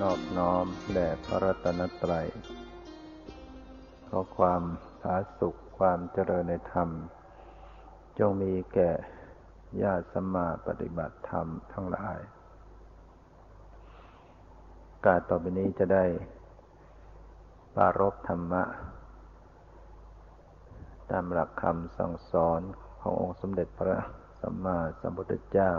[0.00, 2.26] นอบน้อมแด่พระรัตนตรัย
[4.08, 4.62] ขอความ
[5.00, 6.88] ผาสุขความเจริญในธรรม
[8.18, 8.90] จงมีแก่
[9.82, 12.18] ญาติสมาปฏิบัติธรรมทั้งหลาย
[15.06, 16.04] การต่อไปนี้จะได้
[17.76, 18.62] ปารบธรรมะ
[21.10, 22.60] ตามหลักคำสั่งสอน
[23.00, 23.98] ขององค์สมเด็จพระ
[24.40, 25.72] สัมมาสัมพุทธเจ้า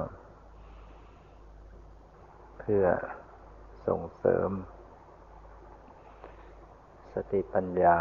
[2.60, 2.86] เพื่อ
[3.90, 4.50] ส่งเสริม
[7.14, 7.98] สติปัญญา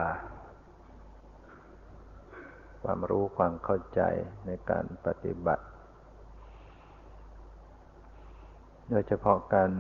[2.83, 4.01] ความรู้ความเข้าใจ
[4.47, 5.65] ในการปฏิบัติ
[8.91, 9.71] โดยเฉพาะการ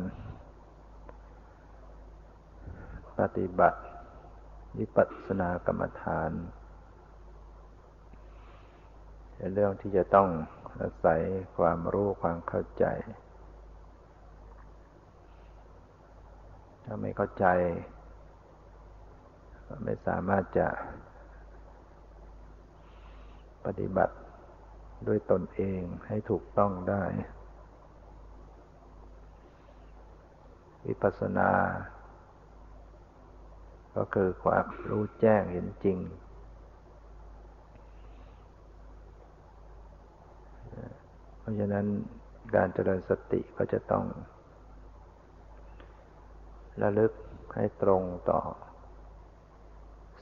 [3.18, 3.80] ปฏิบัติ
[4.78, 6.30] วิปัสสนากรรมฐาน
[9.36, 10.28] เป็นเรื่องที่จะต้อง
[10.80, 11.20] อาศัย
[11.58, 12.86] ความรู้ความเข้าใจ
[16.90, 17.46] ถ้าไม่เข้าใจ
[19.66, 20.68] ก็ไม่สามารถจะ
[23.64, 24.14] ปฏิบัติ
[25.06, 27.04] ด้วยตนเองให้ถูกต้องได้
[30.86, 31.50] วิปัสสนา
[33.96, 35.98] ก็คือความรู้แจ้งเห็นจริง
[41.38, 41.86] เพราะฉะนั้น
[42.54, 44.04] การเจริญสติก็จะต้อง
[46.82, 47.12] ระลึก
[47.54, 48.40] ให้ตรงต่อ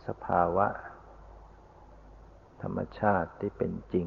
[0.07, 0.69] สภาวะ
[2.63, 4.07] ธรรมชาติที่เป็นจริง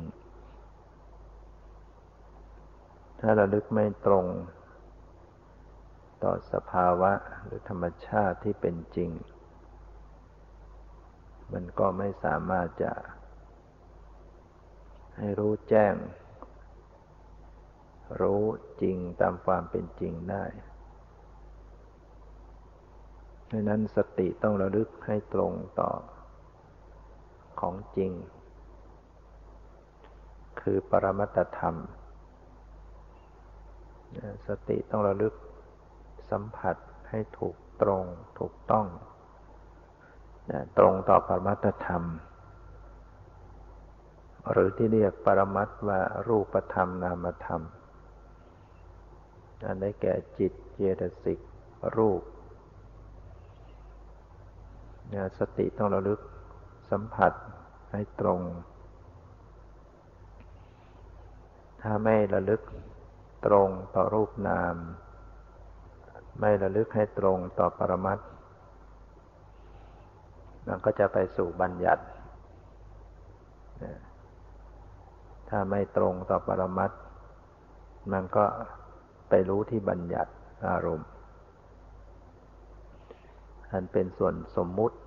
[3.19, 4.25] ถ้าระลึกไม่ตรง
[6.23, 7.11] ต่อสภาวะ
[7.43, 9.11] หรือธรรมชาติที่เป็นจริง
[11.53, 12.93] มันก็ไม่สามารถจะ
[15.17, 15.95] ให้รู้แจ้ง
[18.21, 18.43] รู้
[18.81, 20.45] จริงตามความเป็นจริงได้
[23.51, 25.91] ดังนั้นสติต้องระลึกให้ตรงต่อ
[27.59, 28.11] ของจริง
[30.61, 31.75] คือปรมัตธรรม
[34.47, 35.33] สติต้องระลึก
[36.31, 36.75] สัมผัส
[37.09, 38.03] ให้ถูกตรง
[38.39, 38.85] ถูกต้อง
[40.77, 42.03] ตรงต่อปรมัตธรรม
[44.51, 47.61] หรือที่เรียกปรมัตว่ารูปธรรมนามธรรม
[49.65, 51.39] อันได้แก่จิตเจตสิก
[51.97, 52.21] รูป
[55.09, 56.19] เนี่ยสติต้องระลึก
[56.91, 57.33] สัมผัส
[57.91, 58.39] ให้ตรง
[61.81, 62.61] ถ้าไม่ระลึก
[63.45, 64.75] ตรงต่อรูปนาม
[66.39, 68.19] ไม่ระลึกให้ตรงต่อปรมัต
[70.67, 72.03] มันก็จะไปสู่บัญญัติ
[75.49, 76.91] ถ้าไม่ตรงต่อปรมัต
[78.11, 78.45] มันก็
[79.29, 80.31] ไปรู้ที่บัญญัติ
[80.69, 81.09] อารมณ์
[83.71, 84.97] อันเป็นส่วนสมมุติ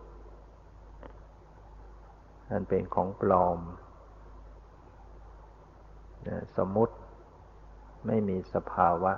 [2.50, 3.59] อันเป็นของปลอม
[6.56, 6.95] สมมุติ
[8.06, 9.12] ไม่มีสภาวะ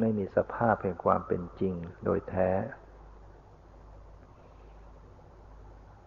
[0.00, 1.74] ไม่มีสภาพแห่งความเป็นจริง
[2.04, 2.50] โดยแท้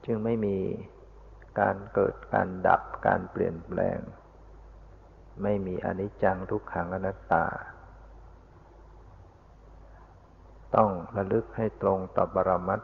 [0.06, 0.58] จึงไม่มี
[1.59, 4.00] การเกิดการดับการเปลี่ยนแปลง
[5.44, 7.46] ไม่มีอนิจจังทุกขังอนัตตา
[10.78, 12.82] ต้องระลึกให้ตรงต่อบรมัต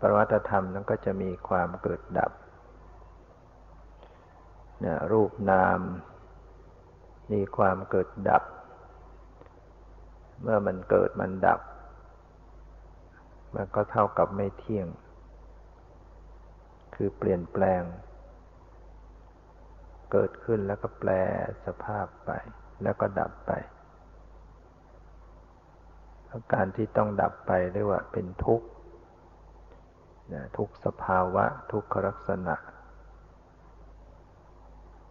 [0.00, 2.32] ปรวัตธรรมนั้นก็จะมีความเกิดดับ
[4.84, 5.80] นรูปนาม
[7.32, 8.42] มีความเกิดดับ
[10.42, 11.60] เมื่อมันเกิดมันดับ
[13.54, 14.88] มันก็เท่ากับไม่เที่ยง
[16.94, 17.82] คือเปลี่ยนแปลง
[20.12, 21.10] เกิดขึ้นแล้วก็แปล
[21.64, 22.30] สภาพไป
[22.82, 23.52] แล้วก็ดับไป
[26.34, 28.66] อาการที่ต้องดับไปเรียกว่าเป็นทุกข์
[30.56, 32.56] ทุกสภาวะทุกขลักษณะ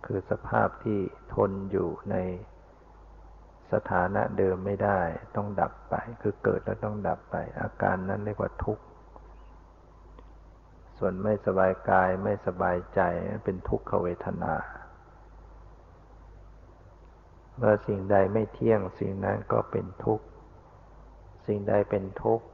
[0.06, 1.00] คือสภาพที่
[1.34, 2.16] ทนอยู่ใน
[3.72, 5.02] สถานะเดิมไม่ได้
[5.36, 8.84] ต้องดับไป คือเกิดแล้วต้องดับไป อาการนั้นเรียกว่าทุกข์
[10.98, 13.02] ส่วนไม่สบายกายไม่สบายใจ
[13.46, 14.54] เป็นทุกขเวทนา
[17.58, 20.26] เมื่อสิ่งใดไม่เที่ยงสิ่งนั้นก็เป็นทุกข์
[21.46, 22.46] สิ่งใดเป็นทุกข์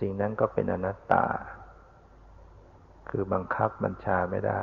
[0.00, 1.26] สิ่งนั้นก็เป็นอนัตตา
[3.08, 4.62] คือบังคับบัญชาไม่ได้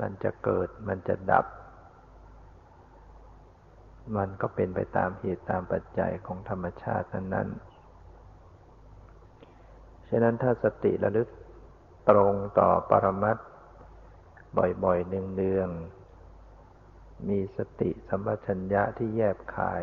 [0.00, 1.46] มันจะเกิดมันจะดับ
[4.16, 7.76] มันก็เป็นไปตามเหตุตามปัจจัยของธรรมชาตินั้นๆ
[10.08, 11.28] ฉะนั้นถ้าสติระลึก
[12.10, 13.36] ตรงต่อปรมัต
[14.84, 15.68] บ่อยๆเนือง
[17.28, 19.82] มีสติสัมปชัญญะที่แยบคาย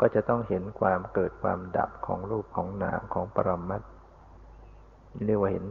[0.00, 3.82] ก็จะต้องเห็นความเกิดความดับของรูปของนามของปรมัต
[5.26, 5.66] เรียกว่าเห็น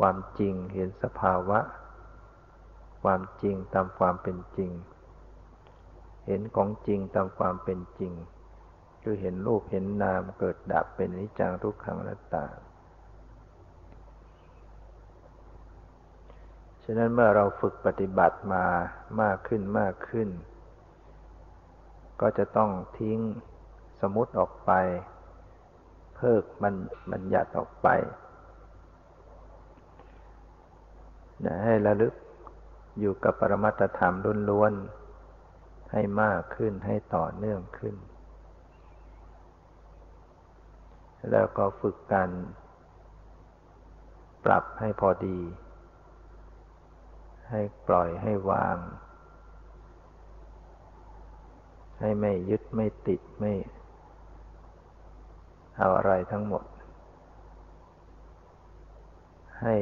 [0.00, 1.60] ความจริงเห็นสภาวะ
[3.02, 4.70] ความจริงตามความเป็นจริง
[6.26, 8.12] เห็นของจริงตามความเป็นจริง
[9.02, 12.44] คือเห็นรูปเห็นนามเกิดดับเป็นนิจังทุกขังนัตตา
[16.84, 18.64] ฉะนั้นเมื่อเราฝึกปฏิบัติมา
[19.22, 20.28] มากขึ้นมากขึ้น
[22.20, 23.18] ก็จะต้องทิ้ง
[24.00, 24.70] สมุติออกไป
[26.16, 26.74] เพิกมัน
[27.12, 27.88] บัญญัติออกไป
[31.44, 32.14] นะให้ระลึก
[32.98, 34.14] อยู่กับปรมัตธรรม
[34.50, 37.94] ล้วนๆ ให้มากขึ้นให้ต่อเนื่องขึ้น
[41.30, 42.30] แล้วก็ฝึกการ
[44.44, 45.38] ปรับให้พอดี
[47.50, 48.76] ให้ปล่อยให้วาง
[51.98, 53.52] ให้ไม่ยึดไม่ติดไม่
[55.76, 56.64] เอาอะไรทั้งหมด
[59.60, 59.74] ให้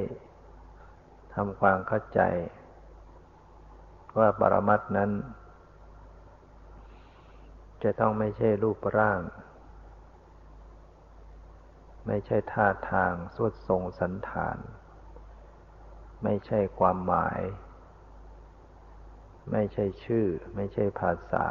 [1.34, 2.20] ทำความเข้าใจ
[4.18, 5.10] ว่าปรมัตนั้น
[7.82, 9.20] จะต้องไม่ใช่รูปร่าง
[12.06, 14.58] ไม่ใช่ท่าทางสวดทรงสันฐาน
[16.24, 17.40] ไม่ใช่ความหมาย
[19.52, 21.46] ไม่ใช่ชื่อ ไม่ใช่ภาษา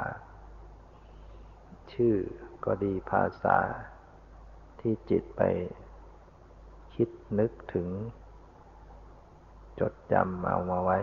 [1.94, 2.16] ชื่อ
[2.66, 3.58] ก็ดีภาษา
[4.80, 5.42] ที่จิตไป
[6.96, 7.10] คิด
[7.40, 7.88] นึกถึง
[9.80, 11.00] จดจำเอามาไว้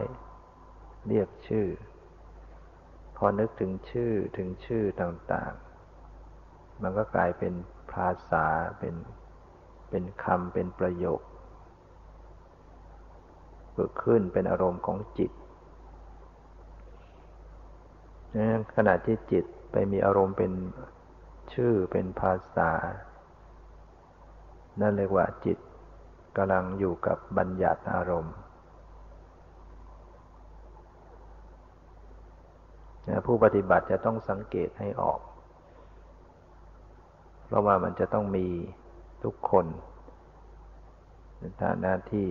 [1.08, 1.66] เรียกชื่อ
[3.16, 7.54] พอนึกถึงชื่อถึงชื่อต่างๆ มันก็กลายเป็น
[7.92, 8.46] ภาษา
[8.78, 8.94] เป็น
[9.90, 11.20] เป็นคำเป็นประโยค
[13.74, 15.30] เกิดขึ้นเป็นอารมณ์ของจิต
[18.74, 20.52] ขณะที่จิต ไปมีอารมณ์เป็น
[21.52, 22.70] ชื่อเป็นภาษา
[24.80, 25.58] นั่นเรียกว่าจิต
[26.36, 28.36] กำลังอยู่กับบัญญัติอารมณ์
[33.26, 35.20] ผู้ปฏิบัติจะต้องสังเกตให้ออก
[37.46, 38.46] เพราะว่ามันจะต้องมี
[39.24, 39.66] ทุกคน
[41.38, 42.28] ในฐานะที่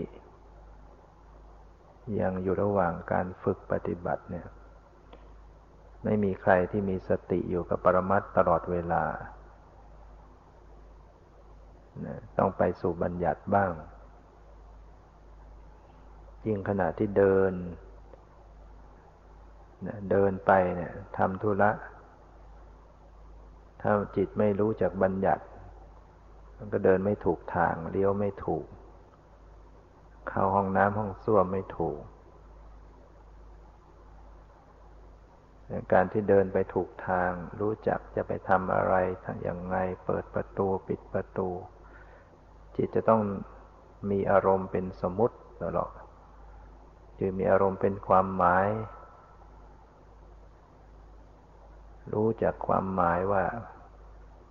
[2.22, 4.48] ยังอยู่ระหว่างการฝึกปฏิบัติเนี่ย
[6.04, 9.04] ไม่มีใครที่มีสติอยู่กับปรมัตตลอดเวลา
[12.38, 13.72] ต้องไปสู่บัญญัติบ้าง
[16.46, 17.54] ยิ่งขณะที่เดิน
[20.12, 21.72] เดินไปเนี่ยทำธุระ
[23.82, 25.44] ถ้าจิตไม่รู้จักบัญญัติ
[26.58, 28.66] มันก็เดินไม่ถูกทาง เลี้ยวไม่ถูก
[30.28, 32.00] เข้าห้องน้ำห้องส้วมไม่ถูก
[35.94, 38.94] การที่เดินไปถูกทาง รู้จักจะไปทำอะไร
[39.44, 39.76] อย่างไง
[40.06, 41.50] เปิดประตูปิดประตู
[42.76, 43.22] จิตจะต้อง
[44.10, 45.92] มีอารมณ์เป็นสมมติตลอด
[47.18, 48.68] คือมีอารมณ์เป็นความหมาย
[52.14, 53.44] รู้จักความหมายว่า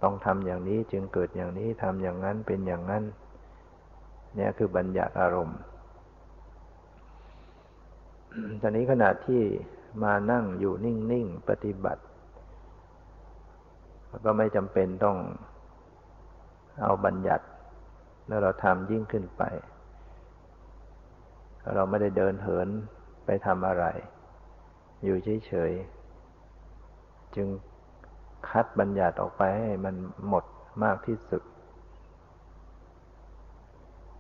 [0.03, 3.05] ต้องทำอย่างนี้จึงเกิดอย่างนี้ทำอย่างนั้นเป็นอย่างนั้น
[4.35, 5.59] เนี่ยคือบัญญัติอารมณ์
[8.63, 9.43] ตอนนี้ขณะที่
[10.03, 12.03] มานั่งอยู่นิ่ง ๆ ปฏิบัติ
[14.25, 15.17] ก็ไม่จำเป็นต้อง
[16.83, 17.47] เอาบัญญัติ
[18.29, 19.43] แล้วเราทำยิ่งขึ้นไป
[21.75, 22.69] เราไม่ได้เดินเหิน
[23.25, 23.85] ไปทำอะไร
[25.05, 25.17] อยู่
[25.47, 25.73] เฉย
[26.55, 27.49] ๆ จึง
[28.49, 29.95] คัดบัญญัติออกไปให้มัน
[30.29, 30.45] หมด
[30.85, 31.43] มากที่สุด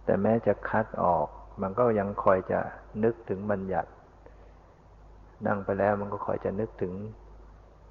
[0.05, 1.27] แต่แม้จะคัดออก
[1.62, 2.61] มันก็ยังคอยจะ
[3.05, 3.91] นึกถึงบัญญัติ
[5.47, 6.94] นั่งไปแล้วมันก็คอยจะนึกถึง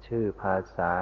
[0.06, 0.92] ชื่อภาษา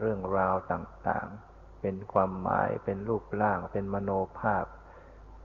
[0.00, 4.64] เรื่องราวต่างๆ เป็นความหมายเป็นรูปร่าง เป็นมโนภาพ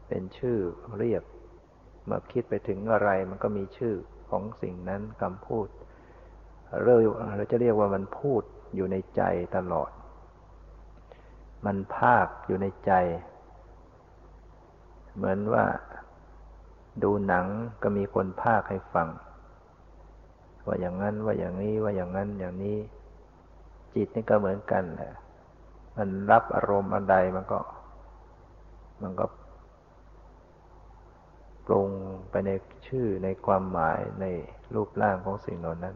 [0.08, 0.60] เป็นชื่อ
[0.98, 1.24] เรียก
[2.06, 3.96] เมื่อคิดไปถึงอะไรมันก็มีชื่อ
[4.30, 5.68] ของสิ่งนั้นคำพูด
[6.84, 7.03] เรื่อย
[7.38, 8.41] เราจะเรียกว่ามันพูด
[8.75, 9.22] อยู่ในใจ
[9.56, 9.91] ตลอด
[11.65, 12.91] มันภาคอยู่ในใจ
[15.15, 15.65] เหมือนว่า
[17.03, 17.46] ดูหนัง
[17.84, 19.08] ก็มีคนภาคให้ฟัง
[20.72, 22.78] ว่าอย่างนั้นว่าอย่างนี้ว่าอย่างนั้นอย่างนี้
[23.96, 25.13] จิตนี่ก็เหมือนกันแหละ
[25.98, 27.60] มันรับอารมณ์อะไรมันก็
[29.01, 29.25] มันก็
[31.66, 31.90] ปรุง
[32.30, 32.50] ไปใน
[32.88, 34.25] ชื่อในความหมายใน
[34.74, 35.96] รูปร่างของสิ่งเหล่านั้น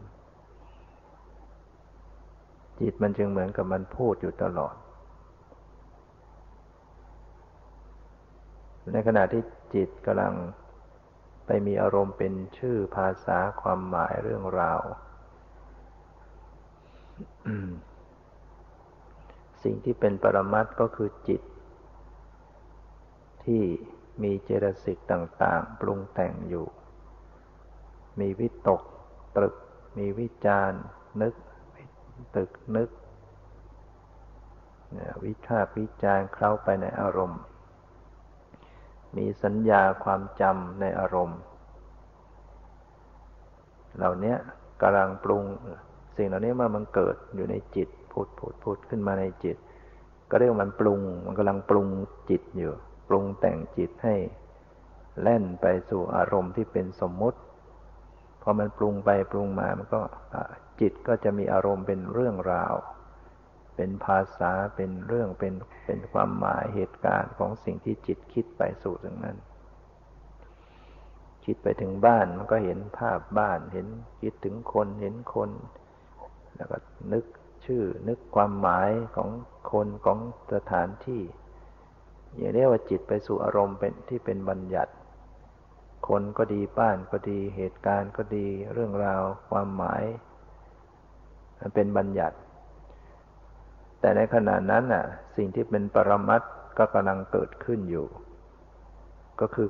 [2.80, 4.74] จิตมันจึงเหมือนกับมันพูดอยู่ตลอด
[8.92, 9.42] ในขณะที่
[9.74, 10.34] จิตกำลัง
[11.46, 14.82] ไปมีอารมณ์เป็นชื่อภาษาความหมายเรื่องราว
[19.62, 21.42] สิ่งที่เป็นปรมัตก็คือจิต
[23.44, 23.62] ที่
[24.22, 26.66] มีเจตสิกต่างๆ ปรุงแต่งอยู่
[28.20, 28.82] มีวิตก
[29.36, 29.54] ตรึก
[29.98, 30.72] มีวิจาร
[31.22, 31.34] นึก
[32.36, 32.90] ตึกนึก
[35.24, 37.42] วิชาวิจารเข้าไปในอารมณ์
[39.16, 41.40] มีสัญญาความจำในอารมณ์
[43.96, 44.34] เหล่านี้
[44.82, 45.44] กำลังปรุง
[46.16, 49.56] สิ่งเหล่านี้เมื่อมันเกิดอยู่ในจิตพุดพุดพุดขึ้นมาในจิต
[50.30, 51.86] ก็เรียกมันปรุง มันกำลังปรุง
[52.30, 52.72] จิตอยู่
[53.08, 54.14] ปรุงแต่งจิตให้
[55.22, 57.38] แล่นไปสู่อารมณ์ที่เป็นสมมุติ
[58.42, 60.00] พอมันปรุงไปปรุงมามันก็
[60.80, 62.74] จิตก็จะมีอารมณ์เป็นเรื่องราว
[63.76, 65.54] เป็นภาษาเป็นเรื่องเป็น
[65.86, 69.36] เป็นความหมายเหตุการณ์ของสิ่งที่จิตคิดไปสู่ตรงนั้น
[71.44, 73.86] คิดไปถึงบ้านมันก็เห็นภาพบ้านเห็น
[74.20, 75.50] คิดถึงคนเห็นคน
[76.56, 76.78] แล้วก็
[77.12, 77.24] นึก
[77.66, 79.28] ชื่อนึกความหมายของ
[79.72, 80.18] คนของ
[80.54, 81.22] สถานที่
[82.36, 84.92] อย่างเรียกว่าจิตไปสู่อารมณ์เป็นที่เป็นบัญญัติ
[86.08, 90.04] คนก็ดีบ้านก็ดีเหตุการณ์ก็ดีเรื่องราวความหมาย
[91.60, 92.36] มันเป็นบัญญัติ
[94.06, 95.04] แต่ในขณะนั้นน่ะ
[95.36, 96.42] สิ่งที่เป็นปรมัต
[96.78, 98.06] ก็กำลังเกิดขึ้นอยู่
[99.40, 99.68] ก็คือ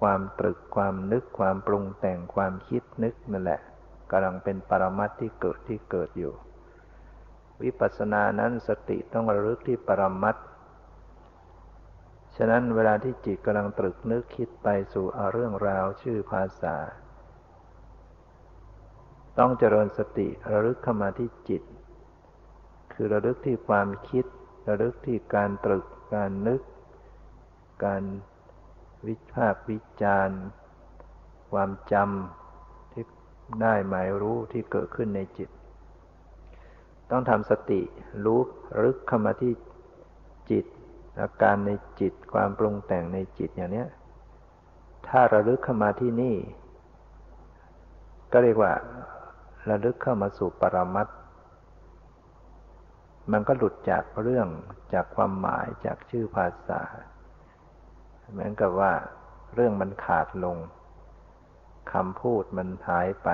[0.00, 3.60] ความตรึกความนึกความปรุงแต่งความคิดนึกนั่นแหละ
[4.10, 6.32] กำลังเป็นปรมัตที่เกิดที่เกิดอยู่
[7.62, 10.36] วิปัสสนานั้นสติต้องระลึกที่ปรมัต
[12.36, 16.76] ฉะนั้นเวลาที่จิตกำลังตรึกนึกคิดไปสู่เรื่องราวชื่อภาษา
[19.38, 21.64] ต้องเจริญสติระลึกเข้ามาที่จิต
[23.00, 24.24] คือระลึกที่ความคิด
[24.68, 26.60] ระลึกที่การตรึก การนึก
[27.84, 28.02] การ
[29.06, 30.40] วิพากวิจารณ์
[31.52, 33.04] ความจำที่
[33.62, 35.48] ได้หมายรู้ที่เกิดขึ้นในจิต
[37.10, 37.80] ต้องทำสติ
[38.24, 38.40] รู้
[38.82, 39.52] รึกเข้ามาที่
[40.50, 40.64] จิต
[41.20, 43.84] อาการในจิตความปรุงแต่งในจิตอย่างนี้
[45.08, 46.36] ถ้าระลึกเข้ามาที่นี่
[48.32, 48.72] ก็เรียกว่า
[49.70, 51.10] ระลึกเข้ามาสู่ปรมัตถ
[53.32, 54.48] มันก็หลุดจากเรื่อง
[54.94, 56.82] จากความหมายจากชื่อภาษา
[58.32, 58.92] เหมือนกับว่า
[59.54, 60.56] เรื่องมันขาดลง
[61.92, 63.30] คำพูดมันหายไป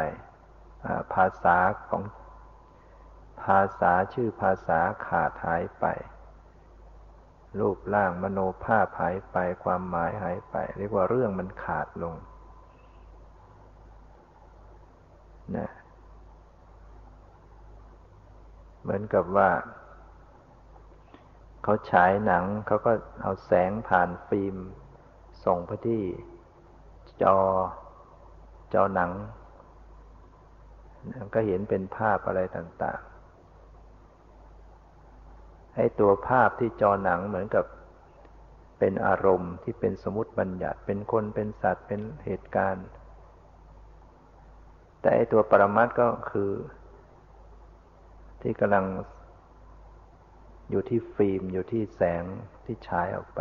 [1.15, 1.57] ภาษา
[1.89, 2.03] ของ
[3.45, 5.87] ภาษาชื่อภาษาขาดหายไป
[7.61, 12.15] รูปร่างมโนภาพหายไปความหมายหายไป เรียกว่าเรื่องมันขาดลง
[15.57, 15.71] นะ
[18.83, 19.51] เหมือนกับว่า
[21.65, 22.93] เขาฉายหนังเขาก็
[23.23, 24.57] เอาแสงผ่านฟิล์ม
[25.45, 26.03] ส่งไปที่
[27.23, 27.37] จอ
[28.75, 29.11] จอหนัง
[31.35, 33.15] ก็เห็นเป็นภาพอะไรต่างๆ
[35.77, 37.65] ให้ตัวภาพที่จอหนังเหมือนกับ
[38.79, 42.87] เป็นอารมณ์ที่เป็นสมมติบัญญัติ เป็นคนเป็นสัตว์เป็นเหตุการณ์
[45.01, 46.51] แต่ไอตัวปรมัตก็คือ
[48.41, 48.85] ที่กำลัง
[50.71, 52.25] อยู่ที่ฟิล์มอยู่ที่แสง
[52.65, 53.41] ที่ฉายออกไป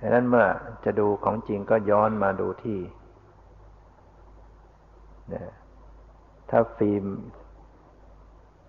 [0.00, 0.46] ดังนั้นเมื่อ
[0.84, 2.80] จะดูของจริงก็ย้อนมาดูที่
[6.50, 7.04] ถ้าฟิล์ม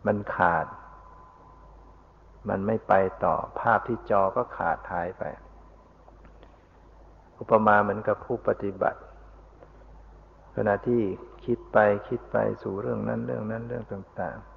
[0.07, 0.65] มันขาด
[2.49, 5.23] มันไม่ไปต่อภาพที่จอก็ขาดหายไป
[7.39, 8.99] อุปมาเหมือนกับผู้ปฏิบัติ
[10.55, 11.01] ขณะที่
[11.45, 11.77] คิดไป
[12.07, 14.52] คิดไปสู่เรื่องนั้นเรื่องนั้นเรื่องต่างๆ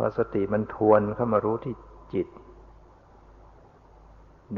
[0.00, 1.74] พอสติมันทวนเข้ามารู้ที่
[2.14, 2.28] จิต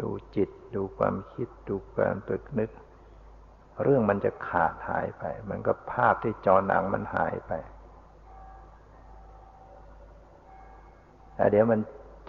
[0.01, 2.71] ดูจิต ดูความคิด ดูการตึกนึก
[3.83, 7.53] เรื่องมันจะขาดหายไป มันก็ภาพที่จอหนังมันหายไป
[11.35, 11.81] แต่เดี๋ยวมัน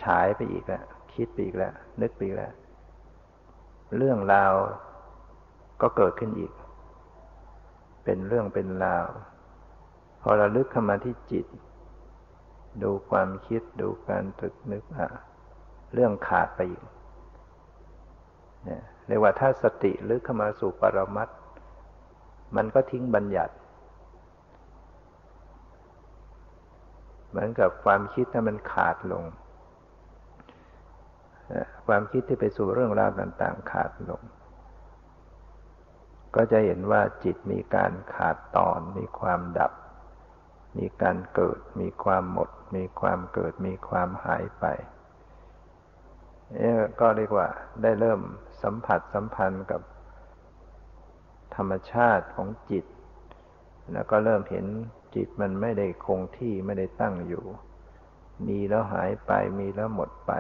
[0.04, 2.54] ฉายไปอีกแล้วคิดไปอีกแล้ว นึกไปอีกแล้ว
[3.98, 4.54] เรื่องราว
[5.82, 6.52] ก็เกิดขึ้นอีก
[8.04, 9.06] เป็นเรื่องเป็นราว
[10.22, 11.46] พอเราลึกเข้ามาที่จิต
[12.84, 15.10] ดูความคิดดูการตึกนึกอะ
[15.94, 16.84] เรื่องขาดไปอีก
[18.66, 21.30] เนี่ยเรียกว่าถ้าสติลึกเข้ามาสู่ปรมัต
[22.56, 23.56] มันก็ทิ้งบัญญัติ
[27.30, 29.24] เหมือนกับความคิดถ้ามันขาดลง
[31.88, 34.22] ความคิดที่ไปสู่เรื่องราวต่าง ๆ ขาดลง
[36.36, 39.72] ก็จะเห็นว่าจิตมีการขาดตอนมีความดับ
[40.78, 44.66] มีการเกิด มีความหมด มีความเกิด มีความหายไป
[46.62, 47.48] นี่ก็เรียกว่า
[47.82, 48.20] ได้เริ่ม
[48.64, 49.82] สัมผัสสัมพันธ์กับ
[51.56, 52.86] ธรรมชาติของจิต
[53.94, 54.66] แล้วก็เริ่มเห็น
[55.16, 57.46] จิตมันไม่ได้คงที่ไม่ได้ตั้งอยู่
[58.48, 60.32] มีแล้วหายไปมีแล้วหมดไป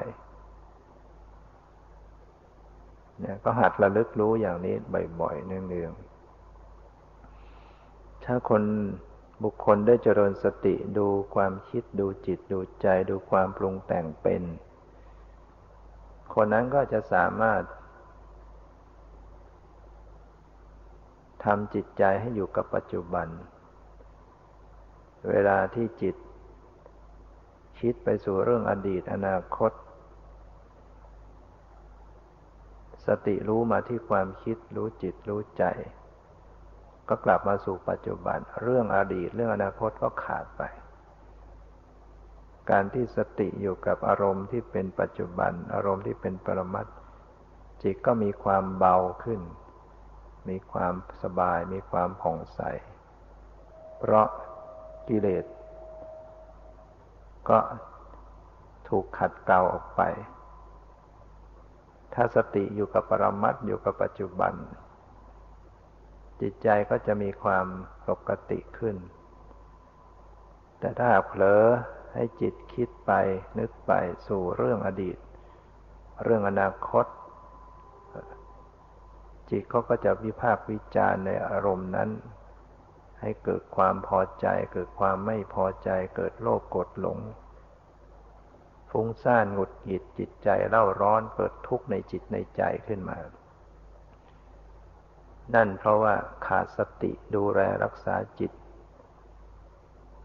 [3.19, 4.75] เนี่ยก็หัดระลึกรู้อย่างนี้
[5.21, 8.63] บ่อยๆเนืองๆถ้าคน
[9.43, 14.43] บุคคลได้เจริญสติดูความคิดดูจิตดูใจดูความปรุงแต่งเป็น
[16.33, 17.61] คนนั้นก็จะสามารถ
[21.43, 23.27] ทำจิตใจให้อยู่กับปัจจุบัน
[25.29, 26.15] เวลาที่จิต
[27.79, 29.71] คิดไปสู่เรื่องอดีตอนาคต
[33.05, 35.63] สติรู้มาที่ความคิดรู้จิตรู้ใจ
[37.09, 40.61] ก็กลับมาสู่ปัจจุบัน เรื่องอดีตเรื่องอนาคตก็ขาดไป
[42.69, 46.87] การที่สติอยู่กับอารมณ์ที่เป็นปัจจุบัน อารมณ์ที่เป็นปรมัต
[47.81, 49.41] จิตก็มีความเบาขึ้น
[50.49, 50.93] มีความ
[51.23, 52.59] สบาย มีความผ่องใส
[53.99, 54.27] เพราะ
[55.07, 55.45] กิเลส
[57.49, 57.59] ก็
[58.87, 60.01] ถูกขัดเกลาออกไป
[62.13, 64.53] ถ้าสติอยู่กับปรมัตอยู่กับปัจจุบัน
[66.41, 67.65] จิตใจก็จะมีความ
[68.07, 68.95] ปกติขึ้น
[70.79, 71.63] แต่ถ้าเผลอ
[72.13, 73.11] ให้จิตคิดไป
[73.59, 73.91] นึกไป
[74.27, 75.17] สู่เรื่องอดีต
[76.23, 77.05] เรื่องอนาคต
[79.49, 82.09] จิตเขาก็จะวิพากษ์วิจารณ์ในอารมณ์นั้น
[83.21, 87.19] ให้เกิดความพอใจ เกิดความไม่พอใจ เกิดโลภกดหลง
[88.91, 93.17] ฟุ้งซ่านหงุดหงิดจิตใจเล่าร้อนเกิดทุกข์ในจิตในใจขึ้นมา
[95.55, 98.51] นั่นเพราะว่าขาดสติดูแลรักษาจิต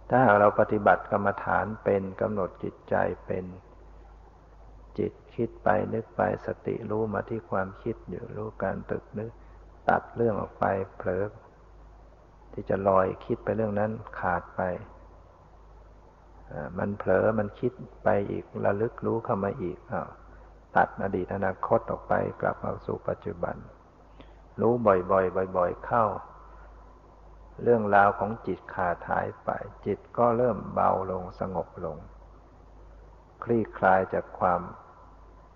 [0.08, 2.94] ถ้าหากเราปฏิบัติกรรมฐานเป็นกำหนดจิตใจ
[3.26, 3.44] เป็น
[4.98, 9.30] จิตคิดไปนึกไปสติรู้มาที่ความคิดอยู่รู้การตึกนึก
[9.88, 10.64] ตัดเรื่องออกไป
[10.96, 11.24] เผลอ
[12.52, 14.60] ที่จะลอยคิดไปเรื่องนั้นขาดไป
[16.78, 17.72] มันเผลอมันคิด
[18.04, 19.94] ไปอีกระลึกรู้เข้ามาอีกอ
[20.76, 23.56] ตัดอดีตอนาคตออกไปกลับมาสู่ปัจจุบัน
[24.60, 26.04] รู้บ่อยๆบ่อย ๆ เข้า
[27.62, 29.50] เรื่องราวของจิตขาดหายไป
[29.86, 31.96] จิตก็เริ่มเบาลงสงบลง
[33.44, 34.60] คลี่คลายจากความ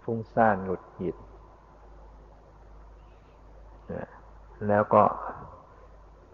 [0.03, 1.17] ฟุ้งซ่านหงุดหงิด
[4.69, 5.03] แล้วก็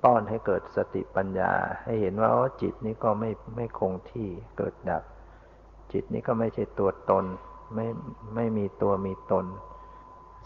[0.02, 1.52] ป้อนให้เกิดสติปัญญา
[1.84, 2.30] ให้เห็นว่า
[2.62, 5.02] จิตนี้ก็ไม่ไม่คงที่เกิดดับ
[5.92, 7.24] จิตนี้ก็ไม่ใช่ตัวตน
[7.74, 7.86] ไม่
[8.34, 9.46] ไม่มีตัวมีตน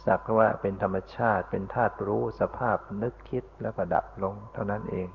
[0.04, 5.08] สักว่าเป็นธรรมชาติเป็นธาตุรู้สภาพนึกคิดแล้วก็ดับลงเท่านั้นเอง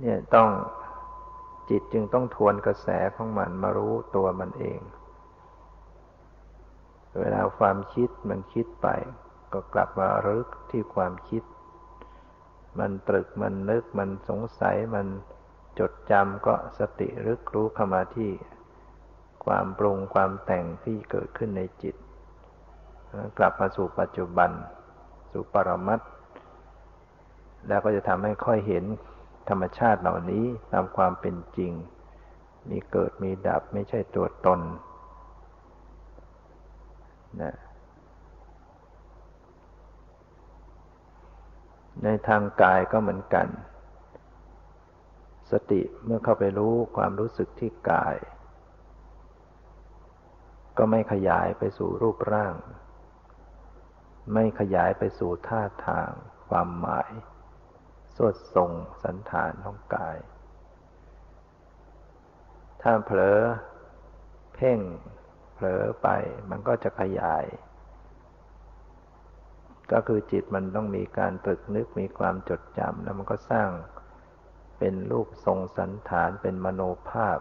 [0.00, 0.48] เนี่ยต้อง
[1.70, 4.80] จิตจึงต้องทวนกระแสของมันมารู้ตัวมันเอง
[7.20, 8.88] เวลาความคิดมันคิดไป
[9.52, 11.42] ก็กลับมารึกที่ความคิด
[12.78, 15.06] มันตรึกมันนึกมันสงสัยมัน
[15.78, 18.30] จดจำก็สติรึกรู้เข้ามาที่
[19.46, 21.94] ความปรุงความแต่งที่เกิดขึ้นในจิต
[23.38, 24.50] กลับมาสู่ปัจจุบัน
[25.32, 26.00] สู่ปรมัต
[27.68, 28.84] แล้วก็จะทำให้ค่อยเห็น
[29.48, 31.72] ธรรมชาติเหล่านี้ตามความเป็นจริง
[32.68, 34.60] มีเกิดมีดับไม่ใช่ตัวตน
[37.42, 37.54] นะ
[42.02, 43.46] ในทางกายก็เหมือนกัน
[45.50, 48.16] สติเมื่อเข้าไปรู้ความรู้สึกที่กาย
[50.78, 52.54] ก็ไม่ขยายไปสู่รูปร่าง
[54.34, 56.10] ไม่ขยายไปสู่ท่าทาง
[56.48, 57.10] ความหมาย
[58.16, 58.70] สวดทรง
[59.04, 60.16] สันฐานของกาย
[62.82, 63.40] ถ้าเผลอ
[64.54, 64.78] เพ่ง
[65.54, 66.08] เผลอไป
[66.50, 67.44] มันก็จะขยาย
[69.92, 73.68] ก็คือจิตมันต้องมีการตรึกนึกมีความจดจำแล้วมันก็สร้าง
[74.78, 77.38] เป็นรูปทรงสันฐานเป็นมโนภาพ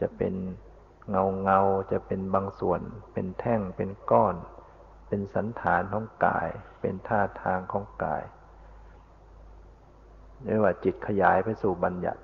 [0.00, 0.34] จะเป็น
[1.10, 1.60] เงาเงา
[1.90, 2.80] จะเป็นบางส่วน
[3.12, 4.34] เป็นแท่งเป็นก้อน
[5.08, 6.48] เป็นสันฐานของกาย
[6.80, 8.22] เป็นท่าทางของกาย
[10.44, 12.22] เรียกว่าจิตขยายไปสู่บัญญัติ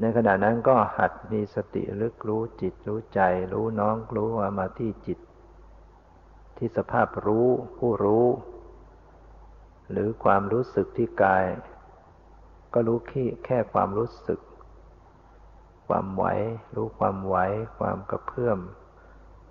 [0.00, 3.20] ในขณะนั้นก็หัดมีสติลึกรู้จิตรู้ใจ
[3.52, 5.18] รู้น้องรู้ว่ามาที่จิต
[6.56, 8.26] ที่สภาพรู้ผู้รู้
[9.90, 11.44] หรือความรู้สึกที่กาย
[12.74, 14.40] ก็รู้แค่แค่ความรู้สึก
[15.86, 16.24] ความไหว
[16.74, 17.36] รู้ความไหว
[17.78, 18.58] ความกระเพื่อม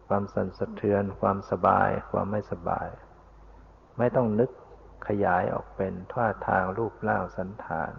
[0.08, 2.88] ความสั่นสะเทือน ความสบาย ความไม่สบาย
[3.98, 4.50] ไม่ต้องนึก
[5.08, 7.91] ขยายออกเป็นท่าทางรูปร่างสันฐาน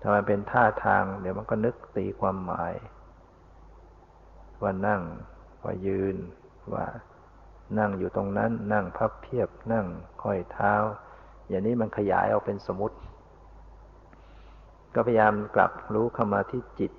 [0.00, 2.74] ถ้ามันเป็นท่าทาง เดี๋ยวมันก็นึกตีความหมาย
[4.62, 5.02] ว่านั่ง
[5.62, 6.16] ว่ายืน
[6.74, 6.86] ว่า
[7.78, 9.86] นั่งอยู่ตรงนั้น นั่งพับเพียบ นั่ง
[10.22, 10.74] ค่อยเท้า
[11.48, 12.96] อย่างนี้มันขยายออกเป็นสมมติ
[14.94, 16.92] ก็พยายามกลับรู้เข้ามาที่จิต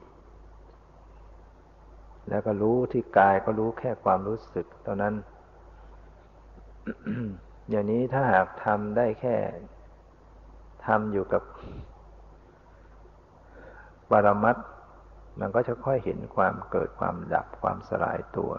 [2.30, 5.14] แล้วก็รู้ที่กายก็รู้แค่ความรู้สึกเท่านั้น
[7.70, 9.36] อย่างนี้ถ้าหากทำได้แค่
[10.86, 11.44] ทำอยู่กับ
[14.12, 14.58] ปรมัต
[15.40, 18.52] มันก็จะค่อยเห็นความเกิดความดับความสลายตัว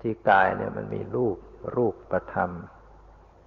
[0.00, 1.36] ที่กายเนี่ยมันมีรูป
[1.76, 2.50] รูปประธรรม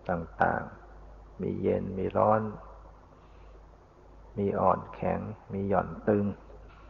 [0.09, 0.61] ต่าง
[1.01, 2.41] ๆ มีเย็นมีร้อน
[4.37, 5.19] มีอ่อนแข็ง
[5.53, 6.25] มีหย่อนตึง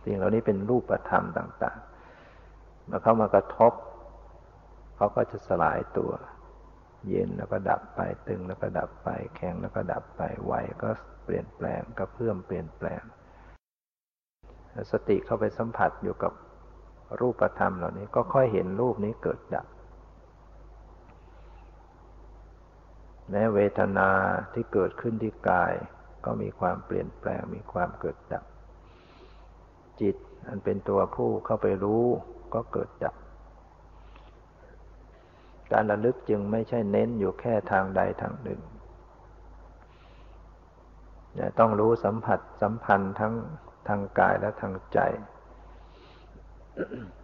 [0.03, 3.73] สิ่งเหล่านี้เป็นรูปธรรมต่างๆมื่อเข้ามากระทบ
[4.95, 6.11] เขาก็จะสลายตัว
[7.07, 10.89] เย็นแล้วก็ดับไปตึงแล้วก็ดับไป แข็งแล้วก็ดับไปไหวก็
[11.23, 13.01] เปลี่ยนแปลงกระเพื่อมเปลี่ยนแปลง
[14.91, 16.33] สติเข้าไปสัมผัสอยู่กับ
[17.19, 19.67] รูปธรรมเหล่านี้ก็ค่อยเห็นรูปนี้เกิดดับ
[23.29, 24.09] แม้เวทนา
[24.53, 25.73] ที่เกิดขึ้นที่กาย
[26.27, 28.43] ก็มีความเปลี่ยนแปลงมีความเกิดดับ
[30.01, 30.15] จิต
[30.47, 32.05] อันเป็นตัวผู้เข้าไปรู้
[32.53, 33.15] ก็เกิดดับ
[35.71, 38.61] การระลึกจึงไม่ใช่เน้นอยู่แค่ทางใดทางหนึ่ง
[41.59, 43.33] ต้องรู้สัมผัสสัมพันธ์ทั้ง
[43.87, 44.99] ทางกายและทางใจ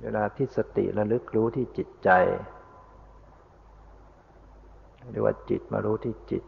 [0.02, 2.10] เวลาที่สติระลึกรู้ที่จิตใจ
[5.12, 6.44] เรียกว่าจิตมารู้ที่จิต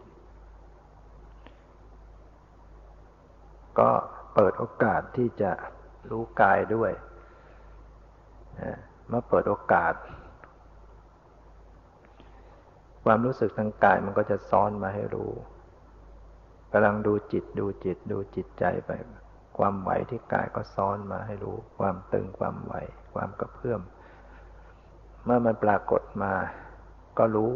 [3.80, 3.90] ก็
[4.36, 5.52] เปิดโอกาสที่จะ
[6.12, 6.92] รู้กายด้วย
[9.08, 9.94] เมื่อเปิดโอกาส
[13.06, 15.32] ความรู้สึกทางกายมันก็จะซ้อนมาให้รู้
[16.72, 18.92] กำลังดูจิตดูจิตดูจิตใจไป
[19.58, 22.74] ความไหวที่กายก็ซ้อนมาให้รู้ ความตึงความไหว
[23.14, 23.82] ความกระเพื่อม
[25.26, 26.34] เมื่อมันปรากฏมา
[27.18, 27.54] ก็รู้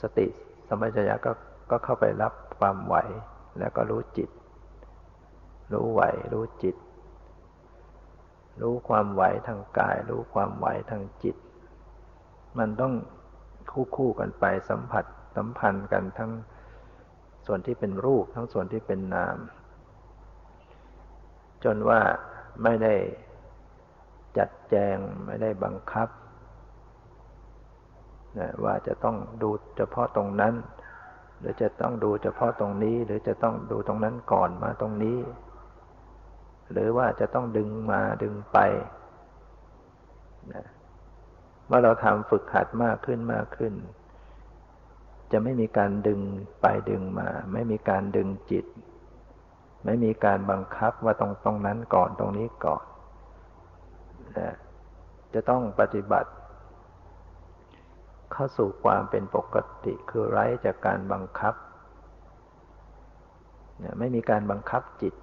[0.00, 0.26] สติ
[0.68, 1.32] สมัจยะก็
[1.70, 2.96] ก็เข้าไปรับความไหว
[3.58, 4.30] แล้วก็รู้จิต
[5.72, 6.76] รู้ไหว รู้จิต
[8.60, 11.36] รู้ความไหวทางกาย รู้ความไหวทางจิต
[12.58, 12.94] มันต้อง
[13.70, 15.04] คู่คู่กันไปสัมผัส
[15.36, 16.32] สัมพันธ์กันทั้ง
[17.46, 19.36] ส่วนที่เป็นรูปทั้งส่วนที่เป็นนาม
[21.64, 22.00] จนว่า
[22.62, 22.94] ไม่ได้
[24.38, 26.08] จัดแจงไม่ได้บังคับ
[28.38, 30.54] นะว่าจะต้องดูเฉพาะตรงนั้น
[31.38, 35.18] หรือจะต้องดูเฉพาะตรงนี้ หรือจะต้องดูตรงนั้นก่อนมาตรงนี้
[36.72, 38.58] หรือว่าจะต้องดึงมาดึงไป
[40.54, 40.64] นะ
[41.66, 43.74] เมื่อเราทำฝึกหัดมากขึ้นมากขึ้น
[45.32, 46.20] จะไม่มีการดึง
[46.60, 48.66] ไปดึงมา ไม่มีการดึงจิต
[49.84, 52.84] ไม่มีการบังคับว่าตรงตรงนั้นก่อนตรงนี้ก่อน
[54.38, 54.50] นะ
[55.34, 56.30] จะต้องปฏิบัติ
[58.32, 61.54] เข้าสู่ความเป็นปกติคือไร้จากการบังคับ
[63.98, 65.14] ไม่มีการบังคับจิต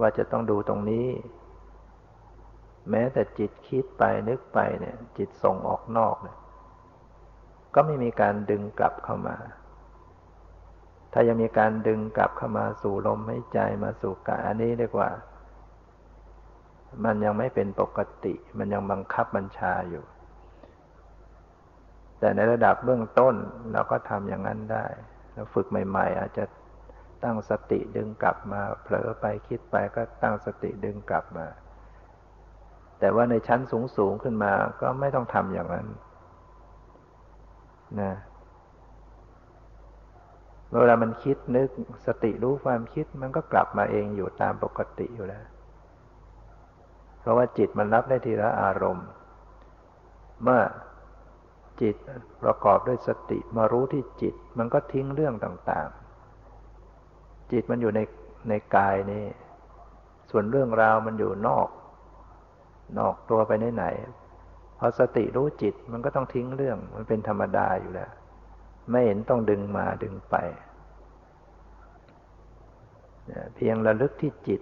[0.00, 1.06] ว่าจะต้องดูตรงนี้
[2.90, 6.36] แม้แต่จิตคิดไปนึกไปเนี่ย จิตส่งออกนอกเนี่ย
[7.74, 9.36] ก็ไม่มีการดึงกลับเข้ามา
[11.12, 15.08] ถ้ายังมีการดึงกลับเข้ามาสู่ลมหายใจมาสู่กายอันนี้เรียกว่า
[17.04, 20.04] มันยังไม่เป็นปกติ มันยังบังคับบัญชาอยู่
[22.20, 23.34] แต่ในระดับเบื้องต้น
[23.72, 24.84] เราก็ทำอย่างนั้นได้
[25.32, 26.44] เราฝึกใหม่ ๆ อาจจะ
[27.24, 31.46] ตั้งสติดึงกลับมา เผลอไปคิดไปก็ตั้งสติดึงกลับมา
[33.00, 33.60] แต่ว่าในชั้น
[33.96, 35.86] สูงๆขึ้นมาก็ไม่ต้องทำอย่างนั้น
[38.00, 38.12] นะ
[40.80, 41.68] เวลามันคิดนึก
[42.06, 45.44] สติรู้ความคิดมันก็กลับมาเองอยู่ตามปกติอยู่แล้ว
[47.20, 49.08] เพราะว่าจิตมันรับได้ทีละอารมณ์
[50.42, 50.60] เมื่อ
[51.80, 51.96] จิต
[52.42, 55.88] ประกอบด้วยสติมารู้ที่จิต มันก็ทิ้งเรื่องต่าง
[56.70, 58.00] ๆ จิตมันอยู่ใน
[58.48, 59.24] ในกายนี่
[60.30, 61.68] ส่วนเรื่องราวมันอยู่นอก
[62.98, 68.10] นอกตัวไปไหนๆพอสติรู้จิตมันก็ต้องทิ้งเรื่อง มันเป็นธรรมดาอยู่แล้ว
[68.90, 70.36] ไม่เห็นต้องดึงมาดึงไป
[73.54, 74.60] เพียงระลึกที่จิต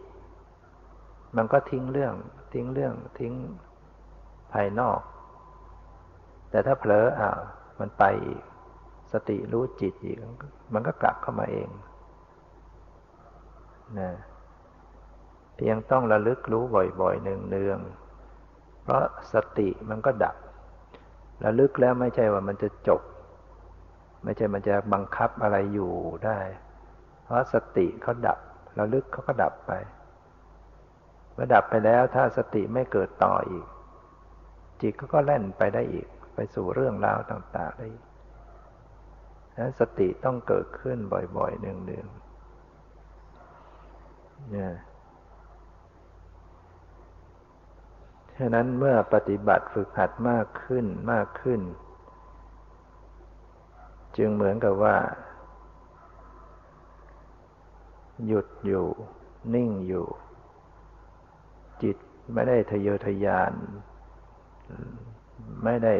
[1.37, 2.15] มันก็ทิ้งเรื่อง
[2.55, 3.33] ทิ้งเรื่อง ทิ้ง
[4.53, 5.01] ภายนอก
[6.51, 7.31] แต่ถ้าเผลออ่า
[7.81, 8.43] มันไปอีก
[9.13, 10.17] สติรู้จิตอีก
[10.75, 11.69] มันก็กลับเข้ามาเอง
[13.99, 14.11] นะ
[15.57, 16.63] เพียงต้องระลึกรู้
[17.01, 20.37] บ่อยๆเนืองๆ เพราะสติมันก็ดับ
[21.45, 23.03] ระลึกแล้วไม่ใช่ว่ามันจะจบ
[24.25, 25.93] ไม่ใช่มันจะบังคับอะไรอยู่
[26.27, 26.39] ได้
[27.25, 28.39] เพราะสติเขาดับ
[28.79, 29.73] ระลึกเขาก็ดับไป
[31.33, 33.67] เมื่อดับไปแล้วถ้าสติไม่เกิดต่ออีก
[34.81, 36.09] จิตก็ก็แล่นไปได้อีก
[36.41, 37.89] ไปสู่เรื่องราวต่างๆได้
[39.59, 40.99] นั้นสติต้องเกิดขึ้น
[41.37, 41.87] บ่อยๆหนึ่งๆ
[44.51, 44.75] เนี่ย
[48.37, 51.61] ฉะนั้นเมื่อปฏิบัติฝึกหัดมากขึ้นมากขึ้น
[54.17, 54.97] จึงเหมือนกับว่า
[58.27, 58.87] หยุดอยู่
[59.55, 60.07] นิ่งอยู่
[61.83, 61.97] จิต
[62.33, 63.53] ไม่ได้ทะเยอทะยาน
[65.65, 65.95] ไม่ได้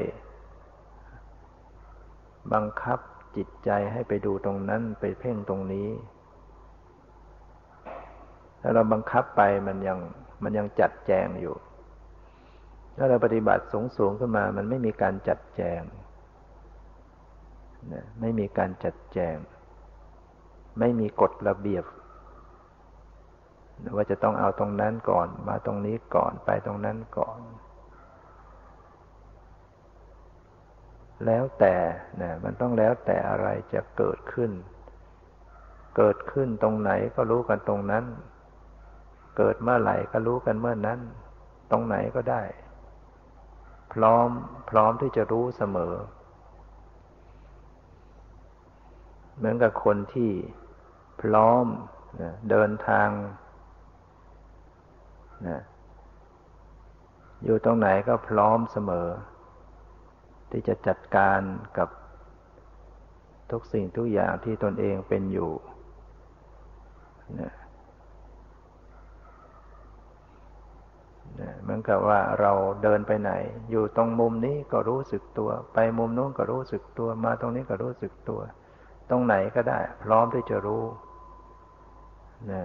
[2.55, 2.99] บังคับ
[3.37, 5.89] จิตใจให้ไปดูตรงนั้นไปเพ่งตรงนี้
[8.61, 9.99] ถ้าเราบังคับไปมันยัง
[10.43, 11.55] มันยังจัดแจงอยู่
[12.97, 15.81] ถ้าเราปฏิบัติสูงสูงขึ้นมา มันไม่มีการจัดแจง
[18.21, 19.37] ไม่มีการจัดแจง
[20.79, 21.85] ไม่มีกฎระเบียบ
[23.97, 27.38] ว่าจะต้องเอาตรงนั้นก่อน มาตรงนี้ก่อนไปตรงนั้นก่อน
[31.27, 31.77] แล้วแต่
[32.21, 34.51] นะมันต้องแล้วแต่อะไรจะเกิดขึ้น
[35.97, 38.05] เกิดขึ้นตรงไหนก็รู้กันตรงนั้น
[39.37, 41.01] เกิดเมื่อไหร่ก็รู้กันเมื่อนั้น
[41.71, 42.43] ตรงไหนก็ได้
[43.93, 44.29] พร้อม
[44.71, 45.95] พร้อมที่จะรู้เสมอ
[49.37, 50.31] เหมือนกับคนที่
[51.23, 51.65] พร้อม
[52.51, 53.09] เดินทาง
[55.49, 55.63] นะ
[57.45, 59.09] อยู่ตรงไหนก็พร้อมเสมอ
[60.51, 61.41] ที่จะจัดการ
[61.79, 61.89] กับ
[63.51, 65.51] ทุกสิ่งทุกอย่างที่ตนเองเป็นอยู่
[67.41, 67.53] นะ
[71.63, 73.33] เหมือนกับว่าเราเดินไปไหน
[73.71, 78.41] อยู่ตรงมุมนี้ก็รู้สึกตัว ไปมุมนู้นก็รู้สึกตัว มาตรงนี้ก็รู้สึกตัว
[79.11, 80.85] ตรงไหนก็ได้ พร้อมที่จะรู้
[82.53, 82.63] นะ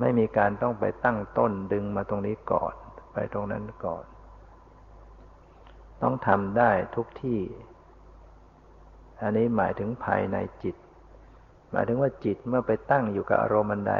[0.00, 2.74] ไม่มีการต้องไปตั้งต้นดึงมาตรงนี้ก่อน
[3.12, 4.04] ไปตรงนั้นก่อน
[6.02, 7.40] ต้องทำได้ทุกที่
[9.20, 10.76] อันนี้หมายถึงภายในจิต
[11.70, 13.94] หมายถึงว่าจิตเมื่อไปตั้งอยู่กับอารมณ์ใด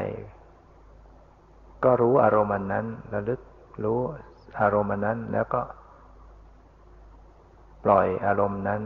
[1.84, 3.40] ก็รู้อารมณ์นั้นระลึก
[3.84, 3.98] รู้
[4.60, 5.62] อารมณ์นั้นแล้วก็
[7.84, 8.82] ปล่อยอารมณ์นั้น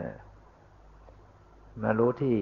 [0.00, 0.14] นะ
[1.82, 2.36] มารู้ที่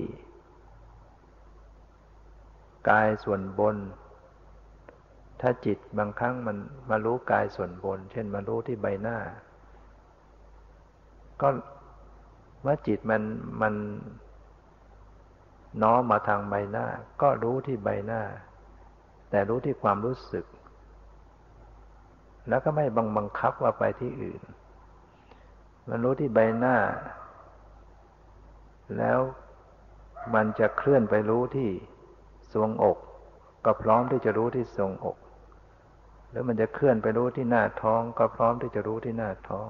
[2.89, 3.77] กายส่วนบน
[5.47, 6.57] ถ้าจิตบางครั้งมัน
[6.91, 9.19] มารู้กายส่วนบน เช่นมารู้ที่ใบหน้า
[11.41, 11.49] ก็
[12.65, 13.23] ว่าจิตมัน
[13.63, 13.75] มัน
[15.83, 16.87] น้อมมาทางใบหน้า
[17.23, 18.23] ก็รู้ที่ใบหน้า
[19.31, 20.47] แต่รู้ที่ความรู้สึก
[22.49, 24.43] แล้วก็ไม่บังบังคับว่าไปที่อื่น
[25.89, 26.77] มันรู้ที่ใบหน้า
[28.97, 29.19] แล้ว
[30.35, 31.71] มันจะเคลื่อนไปรู้ที่
[32.53, 32.99] ทรวงอก
[33.65, 35.17] ก็พร้อมที่จะรู้ที่ทรวงอก
[36.35, 39.69] รือมันจะเคลื่อนไปรู้ที่หน้าท้อง ก็พร้อมที่จะรู้ที่หน้าท้อง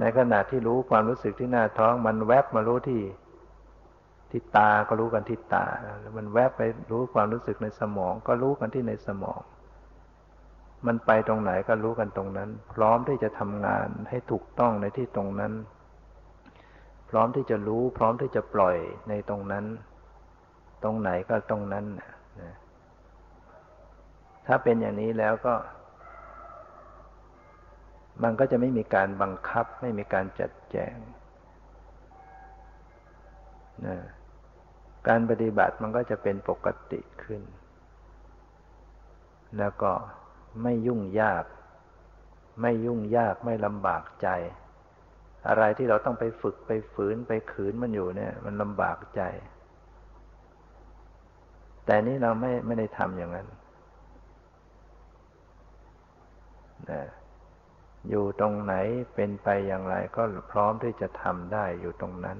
[0.00, 3.02] ในขณะที่รู้ความรู้สึกที่หน้าท้อง มันแวบมารู้ที่
[4.30, 5.66] ที่ตาก็รู้กันที่ตา
[6.00, 9.40] แล้วมันแวบไปรู้ความรู้สึกในสมอง ก็รู้กันที่ในสมอง
[10.86, 15.52] มันไปตรงไหนก็รู้กันตรงนั้น พร้อมที่จะทำงานให้ถูกต้องในที่ตรงนั้น
[17.10, 18.76] พร้อมที่จะรู้ พร้อมที่จะปล่อย
[19.08, 19.64] ในตรงนั้น
[20.82, 22.54] ตรงไหนก็ตรงนั้นนะ
[24.50, 25.54] ถ้าเป็นอย่างนี้แล้วก็
[28.22, 30.96] มันก็จะไม่มีการบังคับ ไม่มีการจัดแจง
[33.86, 33.98] นะ
[35.08, 37.42] การปฏิบัติมันก็จะเป็นปกติขึ้น
[39.58, 39.92] แล้วก็
[40.62, 41.44] ไม่ยุ่งยาก
[42.62, 44.28] ไม่ยุ่งยากไม่ลำบากใจ
[45.48, 49.22] อะไรที่เราต้องไปฝึกไปฝืนไปขืนมันอยู่เนี่ย มันลำบากใจ
[51.84, 53.60] แต่นี้เราไม่ไม่ได้ทำอย่างนั้นนะ
[58.08, 58.74] อยู่ตรงไหน
[59.14, 62.38] เป็นไปอย่างไรก็พร้อมที่จะทำได้อยู่ตรงนั้น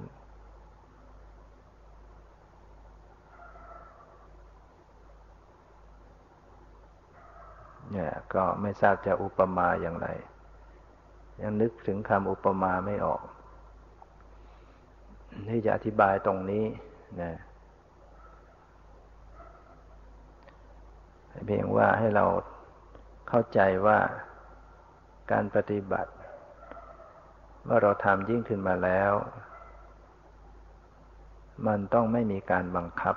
[7.93, 10.09] เนี่ยก็ไม่ทราบจะอุปมาอย่างไร
[11.43, 13.23] ยังนึกถึงคำอุปมาไม่ออก
[15.49, 16.65] ที่จะอธิบายตรงนี้
[17.23, 17.33] นะ
[21.47, 22.25] เพียงว่าให้เรา
[23.29, 23.99] เข้าใจว่า
[25.33, 26.13] การปฏิบัติ
[27.65, 29.13] เมื่อเราทำยิ่งขึ้นมาแล้ว
[31.67, 33.17] มันต้องไม่มีการบังคับ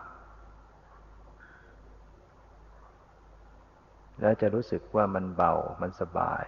[4.21, 6.43] แล้วจะรู้สึกว่ามันเบา มันสบาย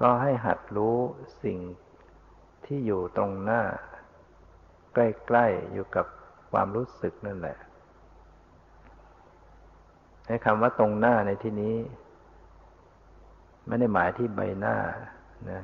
[0.00, 0.96] ก็ให้หัดรู้
[1.44, 1.58] สิ่ง
[2.64, 3.62] ที่อยู่ตรงหน้า
[4.94, 6.06] ใกล้ ๆ อยู่กับ
[6.52, 7.58] ความรู้สึกนั่นแหละ
[10.26, 11.76] ให้คำว่าตรงหน้าในที่นี้
[13.68, 14.76] ไม่ได้หมายที่ใบหน้า
[15.50, 15.62] นะ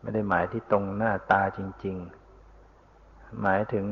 [0.00, 1.96] ไม่ได้หมายที่ตรงหน้าตาจริง
[2.68, 3.86] ๆ หมายถึง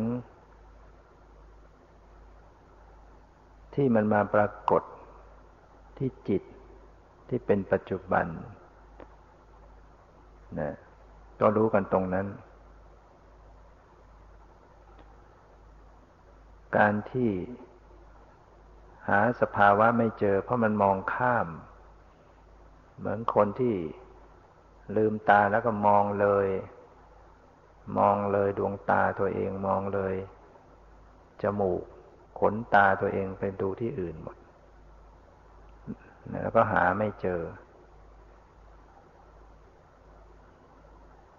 [3.75, 4.83] ที่มันมาปรากฏ
[5.99, 6.43] ที่จิต
[7.29, 8.27] ที่เป็นปัจจุบัน
[10.61, 10.73] นะ
[11.41, 12.27] ก็รู้กันตรงนั้น
[16.77, 17.31] การที่
[19.09, 21.47] หาสภาวะไม่เจอ เพราะมันมองข้าม
[22.99, 23.75] เหมือนคนที่
[24.97, 26.49] ลืมตาแล้วก็มองเลย
[27.99, 30.15] มองเลยดวงตาตัวเองมองเลย
[31.43, 31.83] จมูก
[32.41, 34.37] ขนตาตัวเองไปดูที่อื่นหมด
[36.31, 37.43] แล้วก็หาไม่เจอ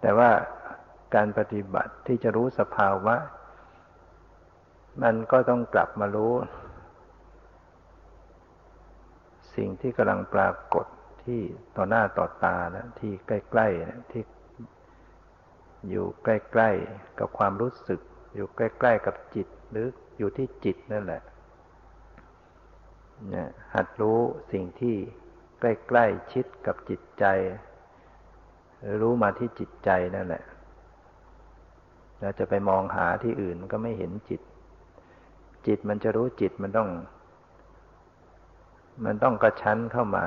[0.02, 0.30] แต่ว่า
[1.16, 3.16] การปฏิบัติที่จะรู้สภาวะ
[5.02, 6.34] มันก็ต้องกลับมารู้
[9.56, 10.86] สิ่งที่กำลังปรากฏ
[11.28, 11.42] ที่
[11.78, 14.24] ต่อหน้าต่อตานะที่ใกล้ๆนะที่
[15.90, 18.00] อยู่ใกล้ๆกับความรู้สึก
[18.36, 19.88] อยู่ใกล้ๆกับจิตหรือ
[20.18, 21.22] อยู่ที่จิตนั่นแหละ
[23.30, 24.20] เนี่ยหัดรู้
[24.52, 24.96] สิ่งที่
[25.60, 27.26] ใกล้ๆชิดกับจิตใจ
[29.02, 30.44] รู้มาที่จิตใจนั่นแหละ
[32.20, 34.42] เราจะไปมองหาที่อื่นมันก็ไม่เห็นจิต
[35.68, 36.90] จิตมันจะรู้จิตมันต้อง
[39.06, 40.26] มันต้องกระชั้นเข้ามา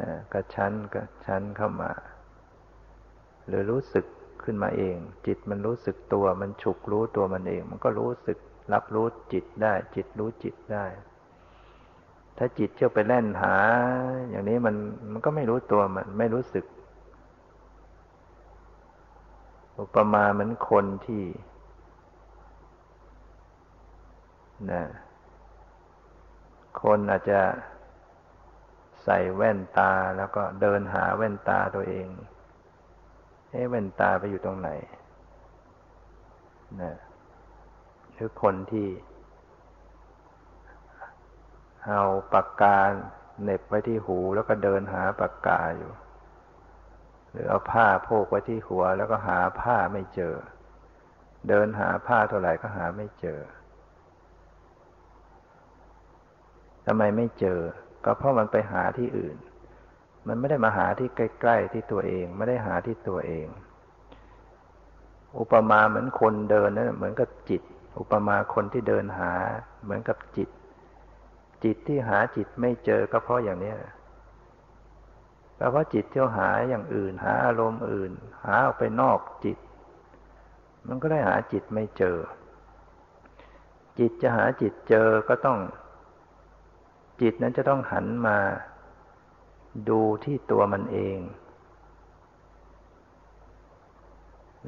[0.00, 1.92] นะกระชั้นกระชั้นเข้ามา
[3.46, 4.06] หรือรู้สึก
[4.42, 8.38] ขึ้นมาเอง จิตมันรู้สึกตัวมันฉุกรู้ตัวมันเอง มันก็รู้สึก
[8.72, 10.86] รับรู้จิตได้ จิตรู้จิตได้
[12.38, 13.54] ถ้าจิตเที่ยวไปแล่นหา
[14.30, 14.76] อย่างนี้มัน
[15.12, 16.64] มันก็ไม่รู้ตัวมันไม่รู้สึก
[19.78, 21.24] อุปมาเหมือนคนที่
[24.72, 24.82] นะ
[26.82, 27.40] คนอาจจะ
[29.08, 32.08] ใส่แว่นตาแล้วก็เดินหาแว่นตาตัวเอง
[33.50, 34.70] เอ๊ะแว่นตาไปอยู่ตรงไหน
[36.82, 36.96] นะ
[38.12, 38.88] หรือคนที่
[41.86, 42.78] เอาปากกา
[43.42, 45.92] เน็บไว้ที่หูแล้วก็เดินหาปากกาอยู่
[47.30, 50.34] หรือเอาผ้าโพกไว้ที่หัว แล้วก็หาผ้าไม่เจอ
[51.48, 53.40] เดินหาผ้าเท่าไหร่ก็หาไม่เจอ
[56.86, 57.60] ทำไมไม่เจอ
[58.06, 59.36] ก็เพราะมันไปหาที่อื่น
[60.26, 63.46] มันไม่ได้มาหาที่ใกล้ๆที่ตัวเอง ไม่ได้หาที่ตัวเอง
[65.38, 67.62] อุปมาเหมือนคนเดินนะเหมือนกับจิต
[67.98, 69.32] อุปมาคนที่เดินหา
[69.84, 70.48] เหมือนกับจิต
[71.64, 73.74] จิตที่หาจิตไม่เจอก็เพราะอย่างนี้
[75.56, 78.12] แปลว่าจิตเที่ยวหาอย่างอื่น หาอารมณ์อื่น
[78.44, 79.58] หาออกไปนอกจิต
[80.88, 82.18] มันก็ได้หาจิตไม่เจอ
[83.98, 85.58] จิตจะหาจิตเจอก็ต้อง
[87.20, 88.36] จิตนั้นจะต้องหันมา
[89.88, 91.18] ดูที่ตัวมันเอง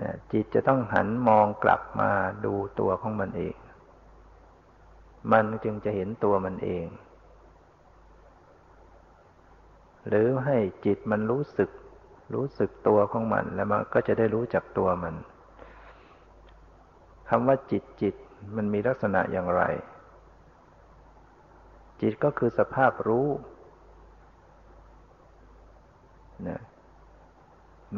[0.01, 2.11] นะจิตจะต้องหันมองกลับมา
[2.45, 3.55] ดูตัวของมันเอง
[5.33, 6.87] มันจึงจะเห็นตัวมันเอง
[10.09, 11.71] หรือให้จิตมันรู้สึก
[12.35, 15.15] รู้สึกตัวของมัน แล้วมันก็จะได้รู้จักตัวมัน
[17.29, 18.15] คำว่าจิตจิต
[18.57, 19.63] มันมีลักษณะอย่างไร
[22.01, 23.29] จิตก็คือสภาพรู้
[26.49, 26.61] นะ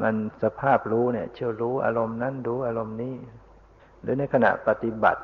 [0.02, 3.14] มันสภาพรู้เนี่ย เชื่อรู้อารมณ์นั้นรู้อารมณ์นี้
[4.02, 5.22] หรือในขณะปฏิบัติ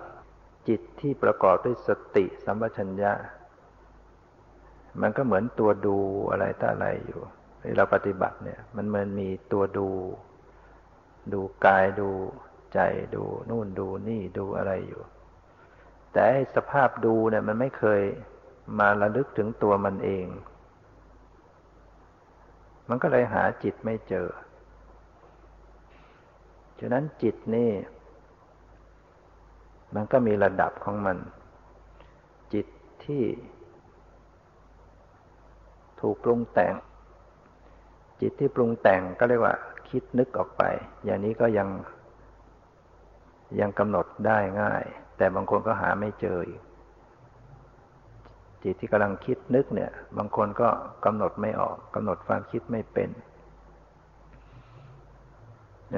[0.69, 3.13] จิตที่ประกอบด้วยสติสัมปชัญญะ
[5.01, 5.97] มันก็เหมือนตัวดู
[6.31, 7.21] อะไรต่อะไรอยู่
[7.63, 9.89] ที่เราปฏิบัติเนี่ย มันเหมันมีตัวดู
[11.33, 12.11] ดูกายดู
[12.75, 12.81] ใจ
[13.15, 15.03] ดูนู่นดูนี่ดูอะไรอยู่
[16.13, 18.03] แต่สภาพดูเนี่ย มันไม่เคย
[18.79, 20.27] มาระลึกถึงตัวมันเอง
[22.89, 24.27] มันก็เลยหาจิตไม่เจอ
[26.81, 27.71] ฉะนั้นจิตนี่
[29.95, 31.19] มันก็มีระดับของมัน
[32.55, 32.67] จิต
[33.05, 33.25] ที่
[36.01, 36.75] ถูกปรุงแต่ง
[38.21, 39.55] จิตที่ปรุงแต่งก็เรียกว่า
[39.89, 40.63] คิดนึกออกไป
[41.05, 41.69] อย่างนี้ก็ยัง
[43.61, 44.85] ยังกำหนดได้ง่าย
[45.17, 46.63] แต่บางคนก็หาไม่เจออีก
[48.65, 50.69] จิตที่กำลังคิดนึกเนี่ย บางคนก็
[51.05, 53.11] กำหนดไม่ออกกำหนดความคิดไม่เป็น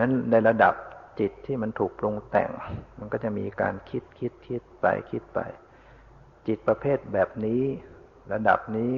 [0.01, 0.75] นั้นในระดับ
[1.21, 2.51] จิตที่มันถูกปรุงแต่ง
[2.99, 5.41] มันก็จะมีการคิดคิดคิดไปคิดไป
[6.47, 7.63] จิตประเภทแบบนี้
[8.33, 8.95] ระดับนี้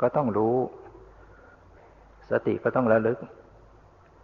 [0.00, 0.56] ก็ต้องรู้
[2.30, 3.18] สติก็ต้องระลึก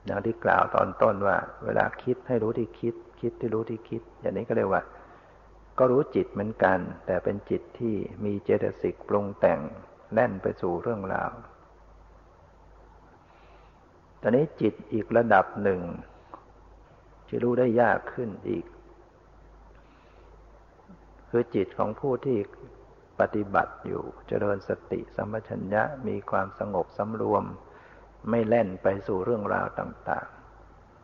[0.07, 4.83] อย่างที่กล่าวตอนต้นว่า เวลาคิดให้รู้ที่คิด คิดที่รู้ที่คิด อย่างนี้ก็เรียกว่า
[5.83, 9.61] ก็รู้จิตเหมือนกัน แต่เป็นจิตที่มีเจตสิกปรุงแต่ง
[10.13, 11.33] แล่นไปสู่เรื่องราว
[14.21, 15.81] ตอนนี้จิตอีกระดับหนึ่ง
[17.27, 18.65] ที่รู้ได้ยากขึ้นอีก
[21.31, 22.39] คือจิตของผู้ที่
[23.21, 27.45] ปฏิบัติอยู่เจริญสติสัมปชัญญะมีความสงบสำรวม
[28.31, 30.27] ไม่แล่นไปสู่เรื่องราวต่าง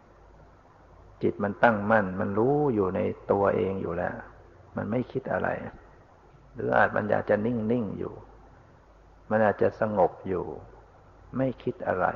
[0.03, 3.01] ๆ จิตมันตั้งมั่น มันรู้อยู่ใน
[3.33, 4.17] ตัวเองอยู่แล้ว
[4.77, 5.49] มันไม่คิดอะไร
[6.55, 8.15] หรืออาจมันอยากจะนิ่งๆอยู่
[9.31, 10.45] มันอาจจะสงบอยู่
[11.37, 12.07] ไม่คิดอะไร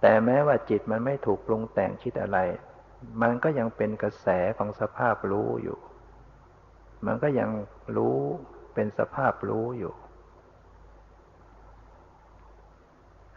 [0.00, 2.38] แต่แม้ว่าจิตมันไม่ถูกปรุงแต่งคิดอะไร
[3.22, 4.26] มันก็ยังเป็นกระแส
[4.58, 5.78] ของสภาพรู้อยู่
[7.06, 7.50] มันก็ยัง
[7.96, 8.18] รู้
[8.74, 9.92] เป็นสภาพรู้อยู่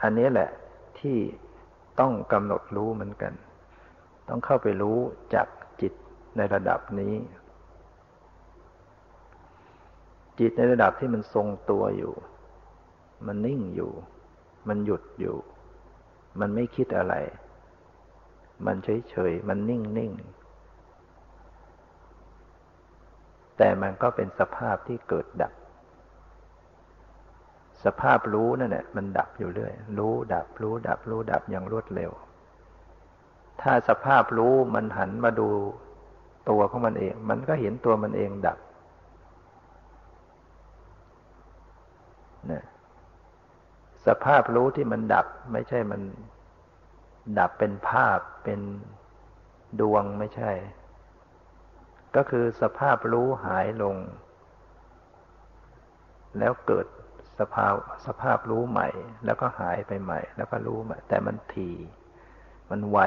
[0.02, 0.50] อันนี้แหละ
[1.00, 1.18] ที่
[2.00, 3.34] ต้องกำหนดรู้เหมือนกัน
[4.28, 4.98] ต้องเข้าไปรู้
[5.34, 5.48] จาก
[6.38, 7.16] ในระดับนี้
[10.40, 12.14] จิตในระดับที่มันทรงตัวอยู่
[13.28, 13.92] มันนิ่งอยู่
[14.68, 15.36] มันหยุดอยู่
[16.40, 17.14] มันไม่คิดอะไร
[18.66, 20.38] มันเฉยๆมันนิ่งๆ
[23.58, 25.54] แต่มันก็เป็นสภาพที่เกิดดับ
[27.86, 32.12] สภาพรู้นั่นแหละมันดับอยู่เรื่อย รู้ดับ รู้ดับ รู้ดับอย่างรวดเร็ว
[33.62, 35.50] ถ้าสภาพรู้มันหันมาดู
[36.50, 38.58] ตัวของมันเอง มันก็เห็นตัวมันเองดับ
[42.52, 42.64] นะ
[44.06, 46.02] สภาพรู้ที่มันดับ ไม่ใช่มัน
[47.40, 48.60] ดับเป็นภาพเป็น
[49.80, 50.52] ดวงไม่ใช่
[52.16, 53.96] ก็คือสภาพรู้หายลง
[56.40, 56.88] แล้วเกิด
[57.40, 57.74] สภาพ
[58.06, 58.88] สภาพรู้ใหม่
[59.26, 61.70] แล้วก็หายไปใหม่ แล้วก็รู้ใหม่แต่มันที
[62.70, 63.00] มันไว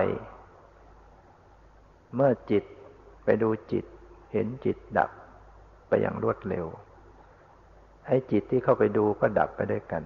[2.15, 2.65] เมื่อจิต
[3.25, 3.85] ไปดูจิต
[4.33, 5.11] เห็นจิตดับ
[5.89, 6.67] ไปอย่างรวดเร็ว
[8.07, 10.03] ไอ้จิตที่เข้าไปดูก็ดับไปด้วยกัน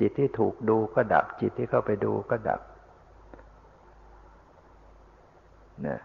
[0.00, 2.60] จิตที่ถูกดูก็ดับ จิตที่เข้าไปดูก็ดับ
[5.82, 6.00] เนี่ย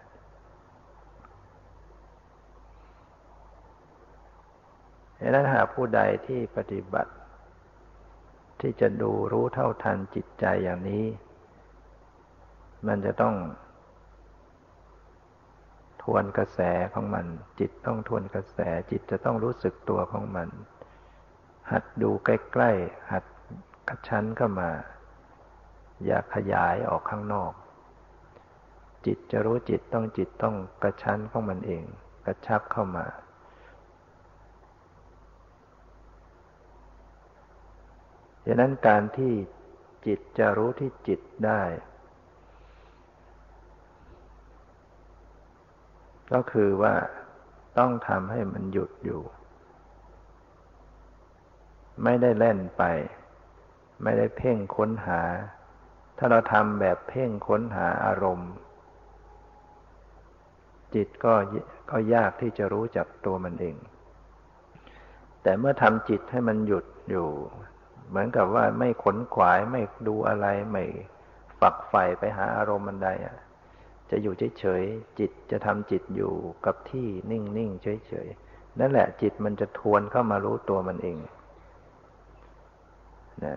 [5.20, 7.12] ดังนั้นหากผู้ใดที่ปฏิบัติ
[8.62, 11.06] ที่จะดูรู้เท่าทันจิตใจอย่างนี้
[12.88, 13.36] มันจะต้อง
[16.04, 16.60] ทวนกระแส
[16.94, 17.26] ของมัน
[17.60, 18.58] จิตต้องทวนกระแส
[18.92, 20.50] จิตจะต้องรู้สึกตัวของมัน
[21.72, 22.30] หัดดูใก
[22.62, 23.26] ล้ๆ หัด
[23.88, 24.72] กระชั้นเข้ามา
[26.06, 27.54] อย่าขยายออกข้างนอก
[29.06, 31.84] จิตจะรู้จิตต้องจิตต้องกระชั้นของมันเอง
[32.26, 33.06] กระชับเข้ามา
[38.46, 39.34] ฉะนั้นการที่
[40.08, 41.62] จิตจะรู้ที่จิตได้
[46.34, 46.94] ก็คือว่า
[47.78, 49.22] ต้องทำให้มันหยุดอยู่
[52.04, 52.84] ไม่ได้เล่นไป
[54.04, 55.22] ไม่ได้เพ่งค้นหา
[56.18, 58.52] ถ้าเราทำแบบเพ่งค้นหาอารมณ์
[60.96, 61.34] จิตก็
[61.92, 63.76] ก็ยากที่จะรู้จักตัวมันเอง
[65.44, 67.30] แต่เมื่อทำจิตให้มันหยุดอยู่
[68.10, 70.84] เหมือนกับว่าไม่ขนขวายไม่ดูอะไรไม่
[71.60, 73.38] ฝักใฝ่ไปหาอารมณ์มันใดอะ
[74.12, 76.34] จะอยู่เฉยๆจิตจะทำจิตอยู่
[76.66, 81.18] กับที่นิ่งๆเฉยๆนั่นแหละจิตมันจะทวนเข้ามารู้ตัวมันเอง
[83.46, 83.56] นะ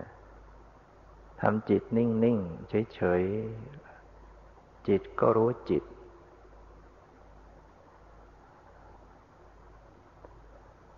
[1.41, 5.83] ทำจิตนิ่งๆเฉยๆจิตก็รู้จิต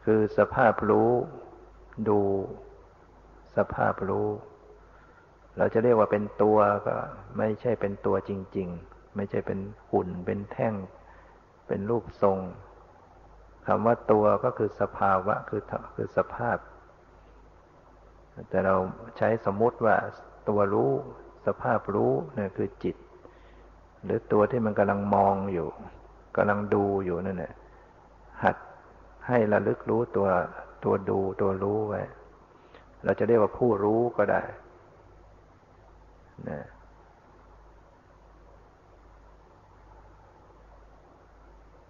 [0.03, 1.12] คือสภาพรู้
[2.10, 2.20] ดู
[3.56, 4.28] สภาพรู้
[5.58, 6.95] เราจะเรียกว่าเป็นตัวก็
[7.38, 9.59] ไม่ใช่เป็นตัวจริง ๆ ไม่ใช่เป็น
[9.91, 10.74] หุ่น เป็นแท่ง
[11.68, 12.38] เป็นรูปทรง
[13.66, 15.61] คำว่าตัวก็คือสภาวะคือ
[15.95, 16.57] คือสภาพ
[18.49, 18.76] แต่เรา
[19.18, 19.95] ใช้สมมติว่า
[20.49, 20.91] ตัวรู้
[21.45, 22.95] สภาพรู้เนี่ยคือจิต
[24.03, 25.68] หรือตัวที่มันกำลังมองอยู่
[26.38, 27.53] กำลังดูอยู่นั่นแหละ
[28.43, 28.55] หัด
[29.28, 30.28] ให้ระลึกรู้ตัว
[30.84, 32.01] ตัวดูตัวรู้ไว้
[33.03, 34.41] เราจะเรียกว่าผู้รู้ก็ได้
[36.49, 36.59] นะ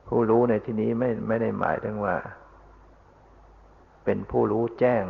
[0.08, 2.16] ผู้รู้ในที่นี้ไม่ไม่ได้หมายถึงว่า
[4.06, 5.04] เป็นผู้รู้แจ้ง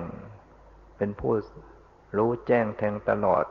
[0.97, 1.33] เป็นผู้
[2.17, 3.45] รู้แจ้งแทงตลอด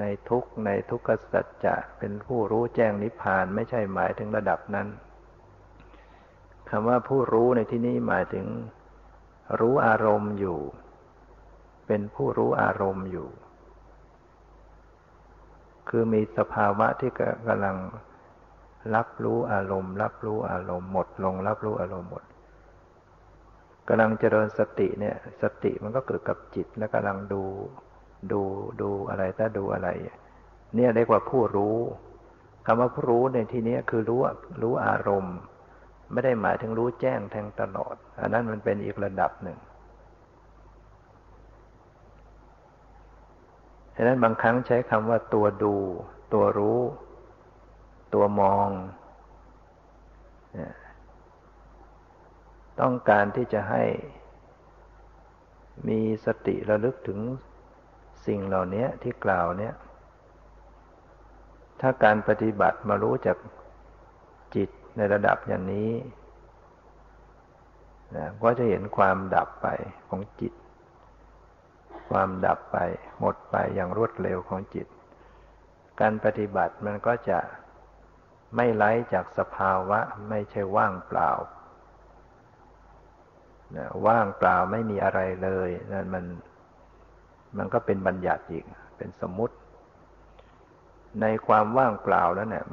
[0.00, 4.88] ในทุกในทุกขสัจจะเป็นผู้รู้แจ้งนิพพานไม่ใช่หมายถึงระดับนั้น
[6.70, 8.46] คำว่าผู้รู้ในที่นี้หมายถึง
[9.60, 10.58] รู้อารมณ์อยู่
[11.86, 13.28] เป็นผู้รู้อารมณ์อยู่
[15.88, 17.10] คือมีสภาวะที่
[17.48, 17.76] กำลัง
[18.94, 22.24] รับรู้อารมณ์ รับรู้อารมณ์หมดลง รับรู้อารมณ์หมด
[23.88, 27.42] กำลังเจริญสติเนี่ย สติมันก็เกิดกับจิตแล้วกำลังดู
[28.32, 28.40] ดู
[28.80, 29.88] ดูอะไรถ้าดูอะไร
[30.76, 31.76] เนี่ยเรียกว่าผู้รู้
[32.66, 34.20] คำว่าผู้รู้ในที่นี้คือรู้
[34.62, 35.36] รู้อารมณ์
[36.12, 39.58] ไม่ได้หมายถึงรู้แจ้งแทงตลอด อันนั้นมันเป็นอีกระดับหนึ่ง
[43.96, 45.74] ฉะนั้นบางครั้งใช้คำว่าตัวดู
[46.34, 46.78] ตัวรู้
[48.16, 48.68] ตัวมอง
[52.80, 53.84] ต้องการที่จะให้
[55.88, 57.20] มีสติระลึกถึง
[58.26, 59.74] สิ่งเหล่านี้ที่กล่าวเนี่ย
[61.80, 63.36] ถ้าการปฏิบัติมารู้จาก
[64.54, 65.90] จิตในระดับอย่างนี้
[68.16, 69.68] นะก็จะเห็นความดับไป
[70.08, 70.52] ของจิต
[72.10, 72.78] ความดับไป
[73.20, 74.86] หมดไปอย่างรวดเร็วของจิต
[76.00, 77.38] การปฏิบัติมันก็จะ
[78.56, 81.30] ไม่ไล่จากสภาวะไม่ใช่ว่างเปล่า
[83.76, 86.24] นะว่างเปล่าไม่มีอะไรเลยนั่นมัน
[87.58, 88.64] มันก็เป็นบัญญัติอีก
[88.96, 89.54] เป็นสมมุติ
[91.20, 92.66] ในความว่างเปล่าแล้วเนี่ย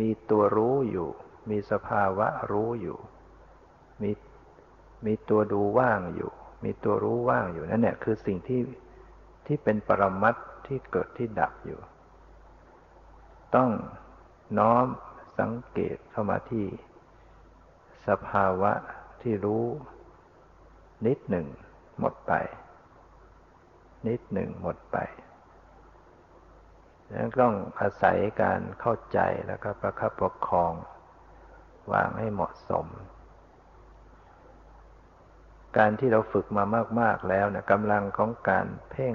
[0.00, 1.08] มีตัวรู้อยู่
[1.50, 2.98] มีสภาวะรู้อยู่
[4.02, 4.10] มี
[5.06, 6.30] มีตัวดูว่างอยู่
[6.64, 8.60] มีตัวรู้ว่างอยู่นั่นเนี่ยคือสิ่งที่
[9.46, 10.34] ที่เป็นปรมัต
[10.66, 11.80] ที่เกิดที่ดับอยู่
[13.54, 13.70] ต้อง
[14.58, 14.86] น้อม
[15.38, 16.66] สังเกตเข้ามาที่
[18.08, 18.72] สภาวะ
[19.22, 19.64] ที่รู้
[21.06, 21.46] นิดหนึ่ง
[21.98, 22.32] หมดไป
[24.08, 24.96] นิดหนึ่งหมดไป
[27.12, 30.72] นั้นต้องอาศัยการเข้าใจแล้วก็ประคับประคอง
[31.92, 32.86] วางให้เหมาะสม
[35.78, 36.64] การที่เราฝึกมา
[37.00, 39.14] มาก ๆแล้วนะกำลังของการเพ่ง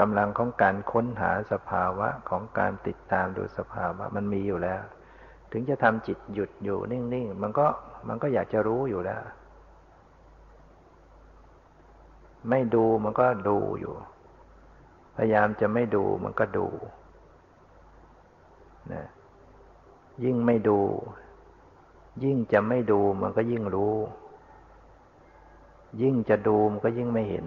[0.00, 4.82] กำลังของการค้นหาสภาวะของการติดตามดูสภาวะ มันมีอยู่แล้ว
[5.52, 7.66] ถึงจะทำจิตหยุดอยู่นิ่งๆ มันก็
[8.08, 9.22] มันก็อยากจะรู้อยู่แล้ว
[12.48, 13.94] ไม่ดูมันก็ดูอยู่
[15.16, 16.66] พยายามจะไม่ดูมันก็ดู
[18.92, 19.04] นะ
[20.24, 20.80] ยิ่งไม่ดู
[22.24, 23.96] ยิ่งจะไม่ดูมันก็ยิ่งรู้
[26.02, 27.46] ยิ่งจะดูมันก็ยิ่งไม่เห็น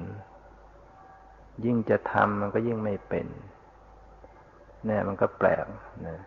[1.66, 3.28] ยิ่งจะทำมันก็ยิ่งไม่เป็น
[4.86, 5.66] เนี่ยมันก็แปลก
[6.08, 6.18] นะ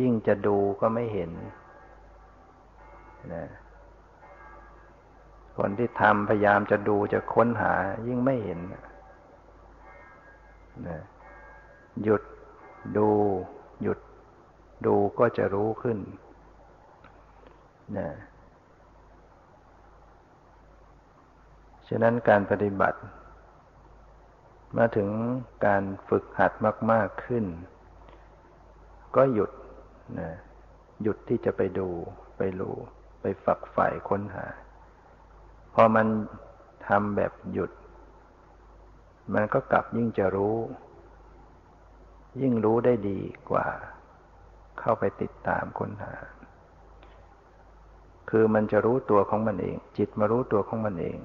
[0.00, 1.30] ยิ่งจะดูก็ไม่เห็น
[3.34, 3.44] นะ
[5.56, 7.72] คนที่ทำพยายามจะดูจะค้นหา
[8.06, 8.58] ยิ่งไม่เห็น
[10.88, 10.98] นะ
[12.02, 12.22] หยุด
[12.96, 13.08] ดู
[13.82, 13.98] หยุด
[14.86, 15.98] ดูก็จะรู้ขึ้น
[17.98, 18.08] นะ
[21.88, 22.98] ฉะนั้นการปฏิบัติ
[24.76, 25.08] มาถึง
[25.66, 26.52] การฝึกหัด
[26.92, 27.44] มาก ๆขึ้น
[29.16, 29.50] ก็หยุด
[30.18, 30.30] นะ
[31.02, 31.88] หยุดที่จะไปดู
[32.38, 32.74] ไปรู้
[33.20, 34.46] ไปฝักใฝ่ค้นหา
[35.74, 36.06] พอมัน
[36.88, 37.70] ทำแบบหยุด
[39.34, 40.56] มันก็กลับยิ่งจะรู้
[42.40, 43.66] ยิ่งรู้ได้ดีกว่า
[44.78, 46.14] เข้าไปติดตามค้นหา
[48.30, 51.18] คือมันจะรู้ตัวของมันเอง จิตมารู้ตัวของมันเอง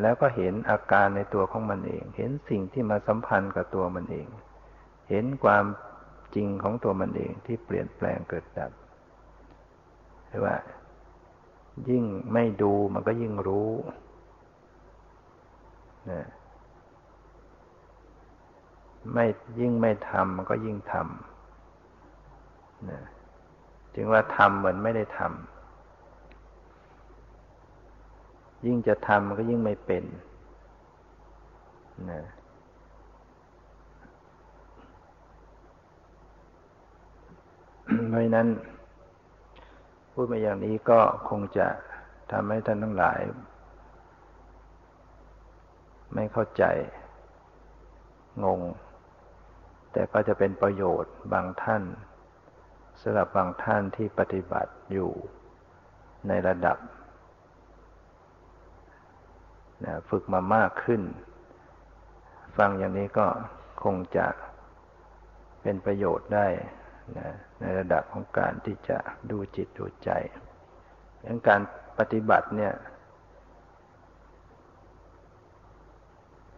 [0.00, 4.26] แล้วก็เห็นอาการในตัวของมันเอง เห็นสิ่งที่มาสัมพันธ์กับตัวมันเอง
[5.10, 5.64] เห็นความ
[6.34, 8.72] จริงของตัวมันเองที่เปลี่ยนแปลงเกิดดับ
[10.28, 10.56] หรือว่า
[11.88, 13.70] ยิ่งไม่ดูมันก็ยิ่งรู้
[16.10, 16.26] นะ
[19.14, 19.26] ไม่
[19.60, 23.00] ยิ่งไม่ทำมันก็ยิ่งทำนะ
[23.94, 25.57] จึงว่าทำเหมือนไม่ได้ทำ
[28.66, 30.04] ยิ่งจะทำก็ยิ่งไม่เป็น
[32.10, 32.22] นะ
[38.08, 38.48] เพราะนั้น
[40.12, 41.68] พูดมาอย่างนี้ก็คงจะ
[42.32, 43.20] ทำให้ท่านทั้งหลาย
[46.14, 46.64] ไม่เข้าใจ
[48.44, 48.60] งง
[49.92, 51.82] แต่ก็จะเป็นประโยชน์บางท่าน
[53.00, 55.10] สำหรับบางท่านที่ปฏิบัติอยู่
[56.28, 56.76] ในระดับ
[59.84, 61.02] นะฝึกมามากขึ้น
[62.56, 63.26] ฟังอย่างนี้ก็
[63.82, 64.26] คงจะ
[65.62, 66.46] เป็นประโยชน์ได้
[67.18, 67.28] นะ
[67.60, 68.98] ในระดับของการที่จะ
[69.30, 70.10] ดูจิตดูใจ
[71.26, 71.60] ดังการ
[71.98, 72.74] ปฏิบัติเนี่ย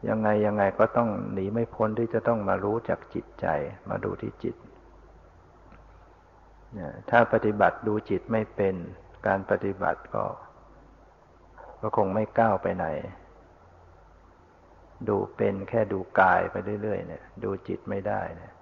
[0.08, 3.46] ยังไงยังไงก็ต้องหนีไม่พ้นที่จะต้องมารู้จักจิตใจ
[3.90, 4.56] มาดูที่จิต
[7.10, 8.74] ถ้าปฏิบัติดูจิตไม่เป็น
[9.26, 10.24] การปฏิบัติก็
[11.80, 12.86] ก็คงไม่ก้าวไปไหน
[15.08, 18.52] ดูเป็นแค่ดูกายไปเรื่อยๆเนี่ย ดูจิตไม่ได้เนี่ย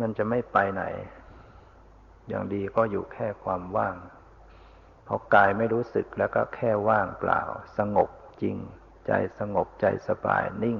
[0.00, 0.84] มันจะไม่ไปไหน
[2.28, 3.96] อย่างดีก็อยู่แค่ความว่าง
[5.06, 7.42] พอกายไม่รู้สึกแล้วก็แค่ว่างเปล่า
[7.78, 8.10] สงบ
[8.42, 8.56] จริง
[9.06, 10.78] ใจสงบใจสบายนิ่ง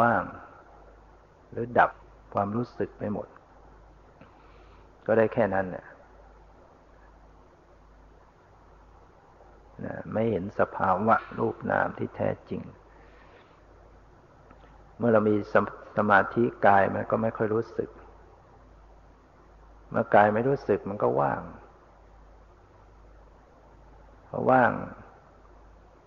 [0.00, 0.22] ว่าง
[1.50, 1.90] หรือดับ
[2.34, 3.28] ความรู้สึกไปหมด
[5.06, 5.86] ก็ได้แค่นั้นเนี่ย
[10.16, 12.62] ไม่เห็นสภาวะรูปนามที่แท้จริง
[14.98, 15.54] เมื่อเรามีส
[15.96, 17.90] สมาธิกายมันก็ไม่ค่อยรู้สึก
[19.90, 21.42] เมื่อกายไม่รู้สึกมันก็ว่าง
[24.28, 24.70] พอว่าง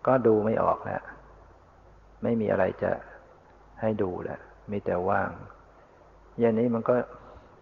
[0.08, 1.04] ก็ดูไม่ออกแล้ว
[2.24, 2.92] ไม่มีอะไรจะ
[3.82, 4.42] ให้ดูแล้ว
[4.72, 5.30] มีแต่ว่าง
[6.40, 6.96] อย่างนี้มันก็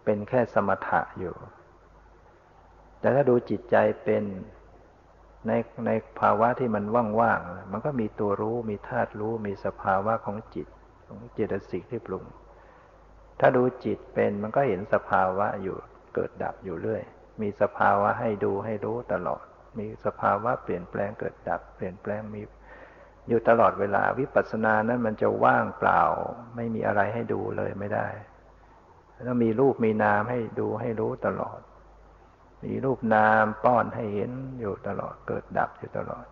[0.04, 1.36] เป็นแค่สมถะอยู่
[3.00, 4.24] แต่ถ้าดูจิตใจเป็น
[5.48, 5.52] ใน
[5.86, 6.86] ในภาวะที่มัน
[7.20, 10.68] ว่างๆ มันก็มีตัวรู้ มีธาตุรู้ มีสภาวะของจิต
[11.08, 12.24] ของเจตสิกที่ปรุง
[13.40, 15.76] ถ้าดูจิตเป็นมันก็เห็นสภาวะอยู่
[16.16, 17.04] เกิดดับอยู่เรื่อย
[17.42, 19.44] มีสภาวะให้ดูให้รู้ตลอด
[19.80, 22.42] มีสภาวะเปลี่ยนแปลงเกิดดับ เปลี่ยนแปลงมี
[23.30, 26.02] อยู่ตลอดเวลาวิปัสสนานั้นมันจะว่างเปล่า
[26.56, 28.08] ไม่มีอะไรให้ดูเลยไม่ได้
[29.24, 31.60] แล้วมีรูปมีนามให้ดูให้รู้ตลอด
[32.64, 36.26] มีรูปนามป้อนให้เห็นอยู่ตลอดเกิดดับอยู่ตลอด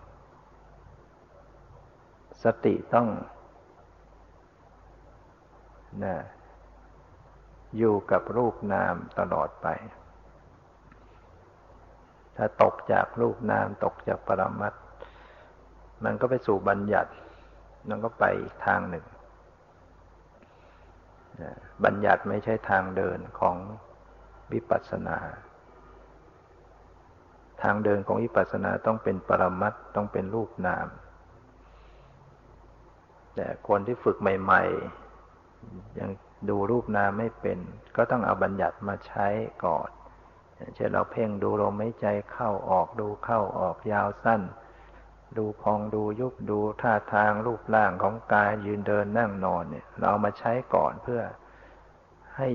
[2.44, 3.08] สติต้อง
[6.04, 6.16] นะ
[7.78, 9.68] อยู่กับรูปนามตลอดไป
[12.36, 14.74] ถ้าตกจากรูปนามตกจากปรมัต
[16.04, 17.12] มันก็ไปสู่บัญญัติ
[17.90, 19.06] มันก็ไปอีกทางหนึ่ง
[21.86, 23.56] บัญญัติไม่ใช่ทางเดินของ
[24.52, 25.18] วิปัสสนา
[27.66, 30.88] ทางเดินของวิปัสสนาต้องเป็นปรมัตต้องเป็นรูปนาม
[33.36, 36.10] แต่คนที่ฝึกใหม่ๆ ยัง
[36.50, 37.58] ดูรูปนามไม่เป็น
[37.96, 39.28] ก็ต้องเอาบัญญัติมาใช้
[39.66, 39.90] ก่อน
[40.56, 44.42] อย่างเช่นเราเพ่งดูลมหายใจเข้าออกดูเข้าออกยาวสั้น
[45.38, 51.22] ดูพองดูยุบดูท่าทางรูปร่างของกายยืนเดินนั่งนอนเนี่ย เราเอามาใช้ก่อนเพื่อ
[52.36, 52.48] ให้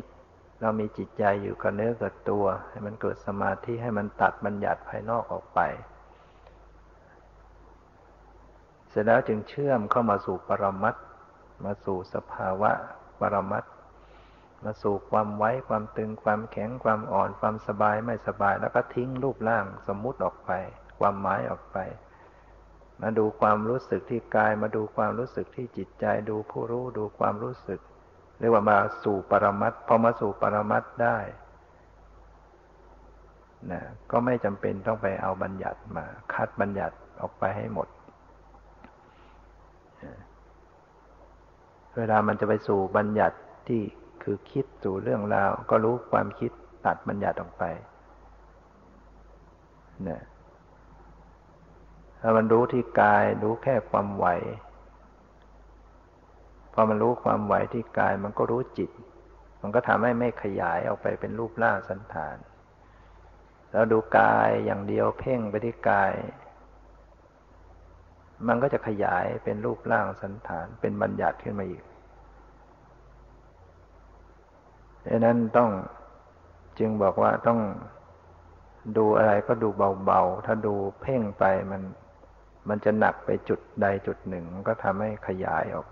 [0.60, 5.60] เรามีจิตใจอยู่กับเนื้อกับตัว ให้มันเกิดสมาธิให้มันตัดบัญญัติภายนอกออกไป
[8.88, 10.96] เสร็จแล้วจึงเชื่อมเข้ามาสู่ปรมัต
[11.64, 12.70] มาสู่สภาวะ
[13.20, 13.64] ปรมัต
[14.64, 20.50] มาสู่ความไว้ความตึงความแข็งความอ่อนความสบายไม่สบาย แล้วก็ทิ้งรูปร่างสมมุติออกไป
[20.98, 21.78] ความหมายออกไป
[23.00, 27.80] มาดูความรู้สึกที่กายมาดูความรู้สึกที่จิตใจ ดูผู้รู้ดูความรู้สึก
[28.40, 31.18] เรียกว่ามาสู่ปรมัตพอมาสู่ปรมัตได้
[33.70, 33.80] นะ
[34.10, 37.88] ก็ไม่จำเป็นต้องไปเอาบัญญัติมา คัดบัญญัติออกไปให้หมด
[41.96, 43.36] เวลามันจะไปสู่บัญญัติ
[43.68, 43.82] ที่
[44.22, 46.50] คือคิดสู่เรื่องราว ก็รู้ความคิด
[46.86, 47.64] ตัดบัญญัติออกไป
[50.08, 50.22] นะ
[52.20, 54.26] ถ้ามันรู้ที่กายรู้แค่ความไหว
[56.80, 58.90] อมันรู้ความไหวที่กายมันก็รู้จิต
[59.62, 62.36] มันก็ทำให้ไม่ขยายออกไปเป็นรูปร่างสันฐาน
[63.72, 66.12] แล้วดูกายอย่างเดียวเพ่งไปที่กาย
[68.48, 71.82] มันก็จะขยายเป็นรูปร่างสันฐาน เป็นบัญญัติขึ้นมาอีก
[75.06, 75.70] ดังนั้นต้อง
[76.78, 77.60] จึงบอกว่าต้อง
[78.96, 79.68] ดูอะไรก็ดู
[80.04, 81.82] เบาๆ ถ้าดูเพ่งไปมัน
[82.68, 85.86] มันจะหนักไปจุดใดจุดหนึ่ง ก็ทำให้ขยายออก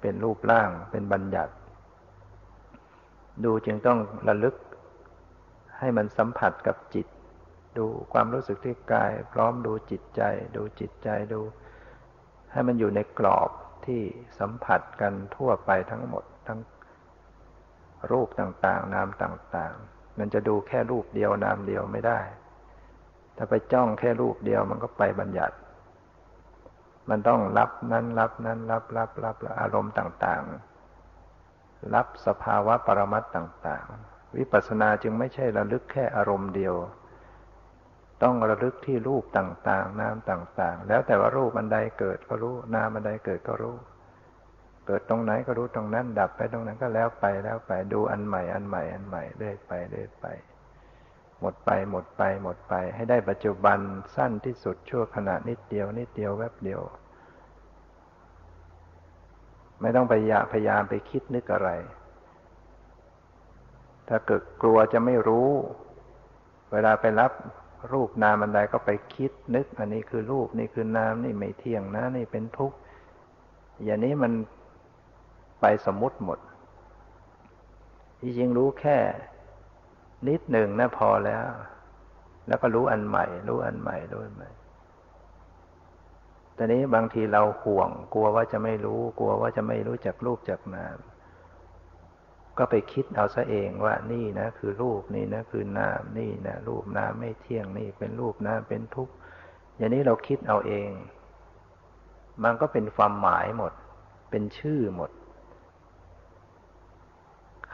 [0.00, 1.52] เป็นรูปร่างเป็นบัญญัติ
[3.44, 4.56] ดูจึงต้องระลึก
[5.78, 7.06] ให้มันสัมผัสกับจิต
[7.78, 10.22] ดูความรู้สึกที่กาย พร้อมดูจิตใจ
[10.56, 11.40] ดูจิตใจดู
[12.52, 13.50] ให้มันอยู่ในกรอบ
[13.86, 14.02] ที่
[14.38, 16.60] สัมผัสกันทั่วไปทั้งหมดทั้ง
[18.10, 22.20] รูปต่างๆ นามต่างๆ มันจะดูแค่รูปเดียวนามเดียวไม่ได้
[23.36, 25.56] ถ้าไปจ้องแค่รูปเดียวมันก็ไปบัญญัติ
[27.10, 36.74] มันต้องรับนั้นรับนั้นรับรับรับอารมณ์ต่างๆ รับสภาวะปรมัตต่างๆ วิปัสสนาจึงไม่ใช่ระลึกแค่อารมณ์เดียว
[38.22, 43.76] ต้องระลึกที่รูปต่างๆ นามต่างๆ แล้วแต่ว่ารูปอันใดเกิดก็รู้ นามอันใดเกิดก็รู้
[44.86, 50.26] เกิดตรงไหนก็รู้ตรงนั้น ดับไปตรงนั้นก็แล้วไปแล้วไปดูอันใหม่อันใหม่อันใหม่เรื่อยไปเรื่อยไป
[51.40, 53.78] หมดไปหมดไปหมดไป ให้ได้ปัจจุบัน
[54.16, 56.80] สั้นที่สุดชั่วขณะนิดเดียวนิดเดียวแวบเดียว
[59.80, 60.30] ไม่ต้องพยา
[60.68, 61.70] ยามไปคิดนึกอะไร
[64.08, 65.50] ถ้าเกิดกลัวจะไม่รู้
[66.72, 67.32] เวลาไปรับ
[67.92, 72.76] รูปนามอันใดก็ไปคิดนึก อันนี้คือรูปนี่คือนามนี่ไม่เที่ยงนะ นี่เป็นทุกข์
[73.84, 74.32] อย่างนี้มัน
[75.60, 76.38] ไปสมมุติหมด
[78.20, 78.98] ที่จริงรู้แค่
[80.28, 81.44] นิดหนึ่งนะพอแล้ว
[82.48, 84.50] แล้วก็รู้อันใหม่ รู้อันใหม่รู้อันใหม่
[86.60, 90.96] แต่นี้บางทีเราห่วง กลัวว่าจะไม่รู้ กลัวว่าจะไม่รู้จักรูปจากนาม
[92.58, 99.14] ก็ไปคิดเอาซะเองว่านี่นะ คือรูปนี่นะคือนามนี่นะรูปนามไม่เที่ยงนี่เป็นรูปนามเป็นทุกข์
[99.76, 100.90] อย่างนี้เราคิดเอาเอง
[102.44, 103.72] มันก็เป็นความหมายหมด
[104.30, 105.10] เป็นชื่อหมด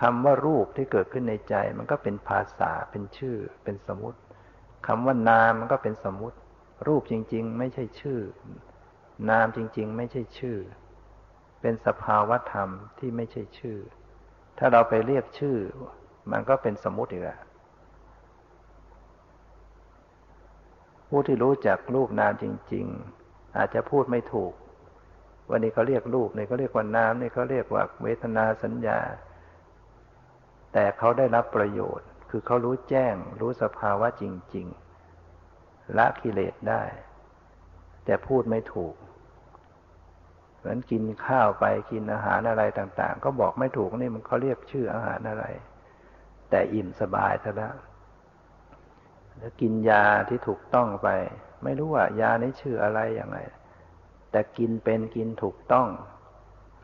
[0.01, 4.19] คำว่ารูปที่เกิดขึ้นในใจ มันก็เป็นภาษาเป็นชื่อ เป็นสมมติ
[4.87, 6.39] คำว่านามมันก็เป็นสมมติ
[6.87, 8.21] รูปจริง ๆ ไม่ใช่ชื่อ
[9.31, 10.59] นามจริง ๆ ไม่ใช่ชื่อ
[11.61, 13.79] เป็นสภาวธรรมที่ไม่ใช่ชื่อ
[14.59, 15.59] ถ้าเราไปเรียกชื่อ
[16.33, 17.41] มันก็เป็นสมมุติอีกแล้ว
[21.09, 22.87] ผู้ที่รู้จักรูปนามจริง
[23.23, 24.53] ๆ อาจจะพูดไม่ถูก
[25.51, 28.99] วันนี้เขาเรียกรูปนี่เขาเรียกว่านามนี่เขาเรียกว่าเวทนาสัญญา
[30.73, 34.67] แต่เขาได้รับประโยชน์ คือเขารู้แจ้ง รู้สภาวะจริง
[35.33, 36.83] ๆ ละกิเลสได้
[38.07, 38.95] แต่พูดไม่ถูก
[40.67, 45.45] มือนกินข้าวไปกินอาหารอะไรต่าง ๆ ก็บอกไม่ถูกนี่มันเขาเรียกชื่ออาหารอะไร
[46.51, 47.77] แต่อิ่มสบายซะแล้ว
[49.39, 51.09] แล้วกินยาที่ถูกต้องไป
[51.65, 53.39] ไม่รู้ว่ายานี้ชื่ออะไรอย่างไร
[54.31, 55.89] แต่กินเป็นกินถูกต้อง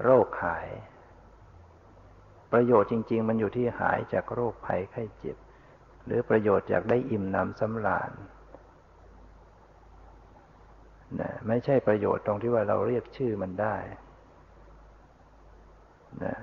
[0.03, 0.69] โรคหาย
[2.53, 5.37] ประโยชน์จริง ๆ มันอยู่ที่หายจากโรคภัยไข้เจ็บ
[6.07, 8.11] หรือประโยชน์จากได้อิ่มนำสำราญ
[11.21, 13.77] นะไม่ใช่ประโยชน์ตรงที่ว่าเราเรียกชื่อมันได้
[16.25, 16.37] นะ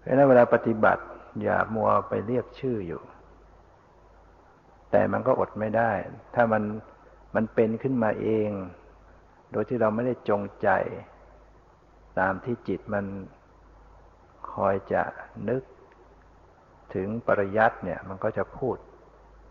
[0.00, 1.04] เพราะนั้นเวลาปฏิบัติ
[1.42, 3.02] อย่ามัวไปเรียกชื่ออยู่
[4.90, 5.92] แต่มันก็อดไม่ได้
[6.34, 6.62] ถ้ามัน
[7.34, 8.50] มันเป็นขึ้นมาเอง
[9.52, 10.68] โดยที่เราไม่ได้จงใจ
[12.18, 13.06] ตามที่จิตมัน
[14.52, 15.02] คอยจะ
[15.48, 15.62] นึก
[16.94, 18.76] ถึงปริยัติเนี่ย มันก็จะพูด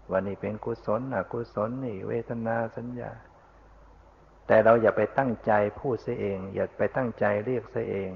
[0.10, 3.12] ว่านี่เป็นกุศลอกุศลนี่เวทนาสัญญา
[4.48, 8.12] แต่เราอย่าไปตั้งใจพูดเสียเอง อย่าไปตั้งใจเรียกเสียเอง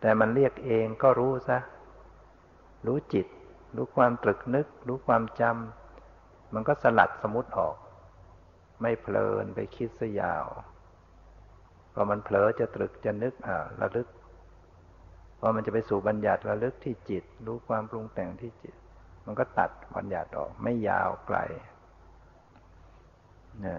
[0.00, 1.58] แต่มันเรียกเองก็รู้ซะ
[2.86, 3.26] รู้จิต
[3.76, 7.76] รู้ความตรึกนึก รู้ความจำ มันก็สลัดสมุติออก
[8.82, 10.46] ไม่เพลินไปคิดสยาว
[11.92, 14.08] พอมันเผลอจะตรึกจะนึกอ่าระลึก
[15.40, 18.74] พอมันจะไปสู่บัญญัติระลึกที่จิต รู้ความปรุงแต่งที่จิต
[19.24, 21.38] มันก็ตัดบัญญัติออก ไม่ยาวไกล
[23.64, 23.76] นะ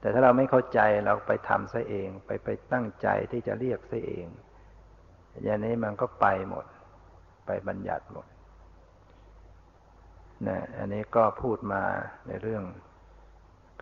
[0.00, 4.26] แต่ถ้าเราไม่เข้าใจเราไปทำซะเอง ไปไปตั้งใจที่จะเรียกซะเอง
[5.44, 6.66] อย่างนี้มันก็ไปหมด
[7.46, 8.26] ไปบัญญัติหมด
[10.48, 11.82] นะอันนี้ก็พูดมา
[12.26, 12.64] ในเรื่อง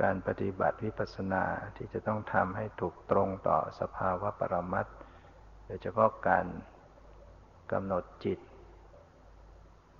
[0.03, 1.45] การปฏิบัติวิปัสสนา
[1.77, 4.87] ที่จะต้องทำให้ถูกตรงต่อสภาวะปรมัต
[5.67, 6.47] โดยเฉพาะการ
[7.73, 8.41] กำหนดจิต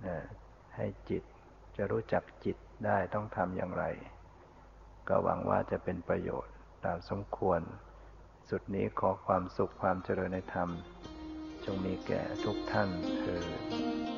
[0.05, 0.17] นะ
[0.75, 1.23] ให้จิต
[1.75, 3.83] จะรู้จักจิตได้ต้องทำอย่างไร
[5.09, 6.53] ก็หวังว่าจะเป็นประโยชน์
[6.85, 7.61] ตามสมควร
[8.49, 10.69] สุดนี้ขอความสุขความเจริญในธรรม
[11.65, 12.89] จงมีแก่ทุกท่าน
[13.19, 14.16] เธอ